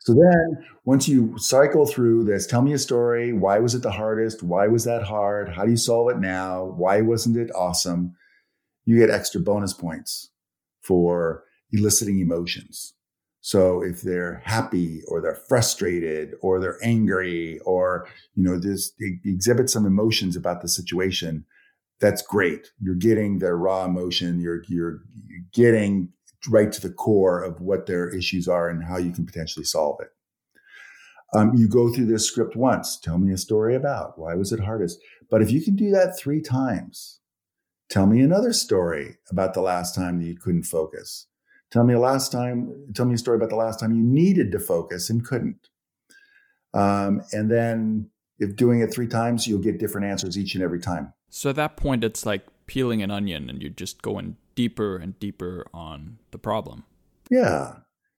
So 0.00 0.14
then 0.14 0.66
once 0.84 1.08
you 1.08 1.34
cycle 1.38 1.86
through 1.86 2.24
this, 2.24 2.46
tell 2.46 2.62
me 2.62 2.72
a 2.72 2.78
story. 2.78 3.32
Why 3.32 3.58
was 3.58 3.74
it 3.74 3.82
the 3.82 3.90
hardest? 3.90 4.42
Why 4.42 4.66
was 4.66 4.84
that 4.84 5.02
hard? 5.02 5.48
How 5.50 5.64
do 5.64 5.70
you 5.70 5.76
solve 5.76 6.10
it 6.10 6.18
now? 6.18 6.64
Why 6.76 7.00
wasn't 7.00 7.36
it 7.36 7.50
awesome? 7.54 8.14
You 8.84 8.98
get 8.98 9.10
extra 9.10 9.40
bonus 9.40 9.72
points 9.72 10.30
for 10.80 11.44
eliciting 11.72 12.18
emotions. 12.18 12.94
So 13.40 13.82
if 13.82 14.02
they're 14.02 14.42
happy 14.44 15.02
or 15.08 15.20
they're 15.20 15.40
frustrated 15.48 16.34
or 16.42 16.60
they're 16.60 16.78
angry 16.82 17.58
or, 17.60 18.06
you 18.34 18.42
know, 18.42 18.58
this 18.58 18.92
exhibit 19.24 19.70
some 19.70 19.86
emotions 19.86 20.36
about 20.36 20.60
the 20.60 20.68
situation, 20.68 21.46
that's 22.00 22.22
great. 22.22 22.70
You're 22.80 22.94
getting 22.94 23.38
their 23.38 23.56
raw 23.56 23.84
emotion. 23.84 24.40
You're, 24.40 24.62
you're, 24.68 25.00
you're 25.26 25.44
getting 25.52 26.10
right 26.48 26.70
to 26.72 26.80
the 26.80 26.92
core 26.92 27.42
of 27.42 27.60
what 27.60 27.86
their 27.86 28.08
issues 28.08 28.48
are 28.48 28.68
and 28.68 28.84
how 28.84 28.98
you 28.98 29.12
can 29.12 29.26
potentially 29.26 29.64
solve 29.64 30.00
it. 30.00 30.08
Um, 31.32 31.54
you 31.54 31.68
go 31.68 31.92
through 31.92 32.06
this 32.06 32.26
script 32.26 32.56
once. 32.56 32.98
Tell 32.98 33.18
me 33.18 33.32
a 33.32 33.38
story 33.38 33.74
about 33.74 34.18
why 34.18 34.34
was 34.34 34.52
it 34.52 34.60
hardest. 34.60 34.98
But 35.30 35.42
if 35.42 35.50
you 35.50 35.62
can 35.62 35.76
do 35.76 35.90
that 35.92 36.18
three 36.18 36.40
times, 36.40 37.20
tell 37.88 38.06
me 38.06 38.20
another 38.20 38.52
story 38.52 39.18
about 39.30 39.54
the 39.54 39.60
last 39.60 39.94
time 39.94 40.18
that 40.18 40.26
you 40.26 40.36
couldn't 40.36 40.64
focus. 40.64 41.26
Tell 41.70 41.84
me 41.84 41.94
a 41.94 42.00
last 42.00 42.32
time. 42.32 42.92
Tell 42.94 43.06
me 43.06 43.14
a 43.14 43.18
story 43.18 43.36
about 43.36 43.50
the 43.50 43.56
last 43.56 43.80
time 43.80 43.94
you 43.94 44.02
needed 44.02 44.50
to 44.52 44.58
focus 44.58 45.08
and 45.08 45.24
couldn't. 45.24 45.68
Um, 46.74 47.22
and 47.32 47.50
then, 47.50 48.10
if 48.38 48.56
doing 48.56 48.80
it 48.80 48.92
three 48.92 49.06
times, 49.06 49.46
you'll 49.46 49.60
get 49.60 49.78
different 49.78 50.06
answers 50.06 50.38
each 50.38 50.54
and 50.54 50.64
every 50.64 50.80
time. 50.80 51.12
So 51.28 51.50
at 51.50 51.56
that 51.56 51.76
point, 51.76 52.02
it's 52.02 52.26
like 52.26 52.46
peeling 52.66 53.02
an 53.02 53.10
onion, 53.10 53.48
and 53.48 53.60
you're 53.62 53.70
just 53.70 54.02
going 54.02 54.36
deeper 54.54 54.96
and 54.96 55.18
deeper 55.20 55.66
on 55.72 56.18
the 56.32 56.38
problem. 56.38 56.84
Yeah, 57.30 57.76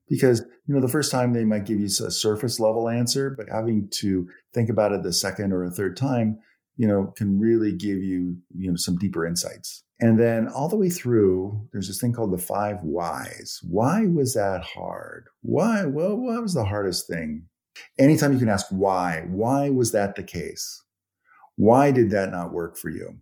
because 0.08 0.40
you 0.66 0.74
know 0.74 0.80
the 0.80 0.88
first 0.88 1.10
time 1.10 1.32
they 1.32 1.44
might 1.44 1.66
give 1.66 1.78
you 1.78 1.86
a 1.86 2.10
surface 2.10 2.58
level 2.58 2.88
answer, 2.88 3.30
but 3.30 3.48
having 3.50 3.88
to 4.00 4.28
think 4.54 4.70
about 4.70 4.92
it 4.92 5.02
the 5.02 5.12
second 5.12 5.52
or 5.52 5.64
a 5.64 5.70
third 5.70 5.96
time, 5.96 6.38
you 6.76 6.86
know, 6.86 7.12
can 7.16 7.38
really 7.38 7.72
give 7.72 7.98
you 7.98 8.36
you 8.56 8.70
know 8.70 8.76
some 8.76 8.96
deeper 8.96 9.26
insights. 9.26 9.84
And 10.02 10.18
then 10.18 10.48
all 10.48 10.68
the 10.68 10.76
way 10.76 10.90
through, 10.90 11.68
there's 11.70 11.86
this 11.86 12.00
thing 12.00 12.12
called 12.12 12.32
the 12.32 12.38
five 12.38 12.82
whys. 12.82 13.60
Why 13.62 14.04
was 14.06 14.34
that 14.34 14.64
hard? 14.64 15.28
Why? 15.42 15.84
Well, 15.84 16.16
what 16.16 16.42
was 16.42 16.54
the 16.54 16.64
hardest 16.64 17.06
thing? 17.06 17.44
Anytime 18.00 18.32
you 18.32 18.40
can 18.40 18.48
ask 18.48 18.66
why, 18.70 19.24
why 19.28 19.70
was 19.70 19.92
that 19.92 20.16
the 20.16 20.24
case? 20.24 20.82
Why 21.54 21.92
did 21.92 22.10
that 22.10 22.32
not 22.32 22.52
work 22.52 22.76
for 22.76 22.90
you? 22.90 23.16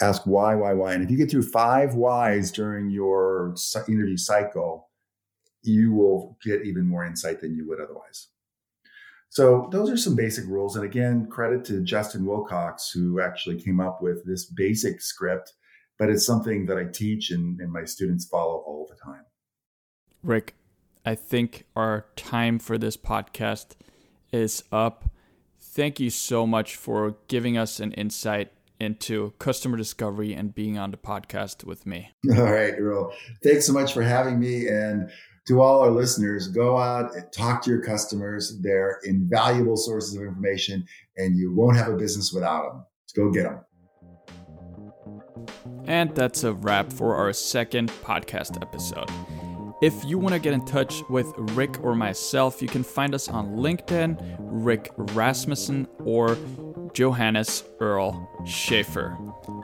Ask 0.00 0.22
why, 0.24 0.56
why, 0.56 0.72
why. 0.72 0.92
And 0.92 1.04
if 1.04 1.10
you 1.10 1.16
get 1.16 1.30
through 1.30 1.44
five 1.44 1.94
whys 1.94 2.50
during 2.50 2.90
your 2.90 3.54
interview 3.86 4.16
cycle, 4.16 4.90
you 5.62 5.92
will 5.92 6.36
get 6.42 6.66
even 6.66 6.84
more 6.84 7.06
insight 7.06 7.40
than 7.40 7.54
you 7.54 7.68
would 7.68 7.80
otherwise. 7.80 8.26
So 9.28 9.68
those 9.70 9.88
are 9.88 9.96
some 9.96 10.16
basic 10.16 10.46
rules. 10.46 10.74
And 10.74 10.84
again, 10.84 11.28
credit 11.30 11.64
to 11.66 11.80
Justin 11.80 12.26
Wilcox, 12.26 12.90
who 12.90 13.20
actually 13.20 13.62
came 13.62 13.78
up 13.78 14.02
with 14.02 14.26
this 14.26 14.46
basic 14.46 15.00
script 15.00 15.52
but 16.02 16.10
it's 16.10 16.26
something 16.26 16.66
that 16.66 16.76
I 16.76 16.86
teach 16.92 17.30
and, 17.30 17.60
and 17.60 17.72
my 17.72 17.84
students 17.84 18.24
follow 18.24 18.56
all 18.66 18.88
the 18.90 18.96
time. 18.96 19.24
Rick, 20.24 20.56
I 21.06 21.14
think 21.14 21.66
our 21.76 22.06
time 22.16 22.58
for 22.58 22.76
this 22.76 22.96
podcast 22.96 23.76
is 24.32 24.64
up. 24.72 25.04
Thank 25.60 26.00
you 26.00 26.10
so 26.10 26.44
much 26.44 26.74
for 26.74 27.18
giving 27.28 27.56
us 27.56 27.78
an 27.78 27.92
insight 27.92 28.50
into 28.80 29.32
customer 29.38 29.76
discovery 29.76 30.34
and 30.34 30.52
being 30.52 30.76
on 30.76 30.90
the 30.90 30.96
podcast 30.96 31.62
with 31.62 31.86
me. 31.86 32.10
All 32.36 32.50
right, 32.50 32.74
Earl. 32.76 33.14
Thanks 33.44 33.68
so 33.68 33.72
much 33.72 33.94
for 33.94 34.02
having 34.02 34.40
me. 34.40 34.66
And 34.66 35.08
to 35.46 35.60
all 35.60 35.82
our 35.82 35.90
listeners, 35.92 36.48
go 36.48 36.78
out 36.78 37.14
and 37.14 37.32
talk 37.32 37.62
to 37.62 37.70
your 37.70 37.84
customers. 37.84 38.58
They're 38.60 38.98
invaluable 39.04 39.76
sources 39.76 40.16
of 40.16 40.22
information, 40.22 40.84
and 41.16 41.36
you 41.36 41.54
won't 41.54 41.76
have 41.76 41.92
a 41.92 41.96
business 41.96 42.32
without 42.32 42.72
them. 42.72 42.84
go 43.14 43.30
get 43.30 43.44
them. 43.44 43.60
And 45.86 46.14
that's 46.14 46.44
a 46.44 46.52
wrap 46.52 46.92
for 46.92 47.16
our 47.16 47.32
second 47.32 47.90
podcast 48.02 48.60
episode. 48.62 49.10
If 49.82 50.04
you 50.04 50.16
want 50.16 50.32
to 50.34 50.38
get 50.38 50.52
in 50.52 50.64
touch 50.64 51.02
with 51.10 51.26
Rick 51.56 51.82
or 51.82 51.96
myself, 51.96 52.62
you 52.62 52.68
can 52.68 52.84
find 52.84 53.14
us 53.14 53.28
on 53.28 53.56
LinkedIn, 53.56 54.36
Rick 54.38 54.92
Rasmussen, 54.96 55.88
or 56.04 56.36
Johannes 56.94 57.64
Earl 57.80 58.28
Schaefer. 58.44 59.18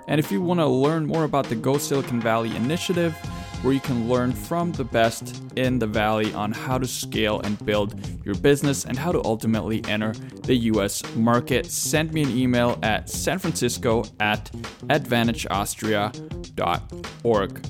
And 0.08 0.18
if 0.18 0.32
you 0.32 0.42
want 0.42 0.58
to 0.58 0.66
learn 0.66 1.06
more 1.06 1.22
about 1.22 1.46
the 1.46 1.54
Go 1.54 1.78
Silicon 1.78 2.20
Valley 2.20 2.56
initiative, 2.56 3.16
where 3.62 3.72
you 3.72 3.80
can 3.80 4.06
learn 4.08 4.32
from 4.32 4.72
the 4.72 4.84
best 4.84 5.42
in 5.56 5.78
the 5.78 5.86
Valley 5.86 6.34
on 6.34 6.52
how 6.52 6.76
to 6.78 6.86
scale 6.86 7.40
and 7.40 7.64
build 7.64 7.98
your 8.24 8.34
business 8.36 8.84
and 8.84 8.98
how 8.98 9.12
to 9.12 9.24
ultimately 9.24 9.82
enter 9.86 10.12
the 10.44 10.54
US 10.54 11.02
market, 11.14 11.66
send 11.66 12.12
me 12.12 12.22
an 12.22 12.30
email 12.30 12.78
at 12.82 13.06
sanfrancisco 13.06 14.10
at 14.20 14.50
advantageaustria.org. 14.88 17.66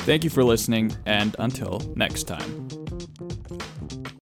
Thank 0.00 0.24
you 0.24 0.30
for 0.30 0.42
listening, 0.44 0.94
and 1.06 1.34
until 1.38 1.80
next 1.96 2.24
time. 2.24 2.68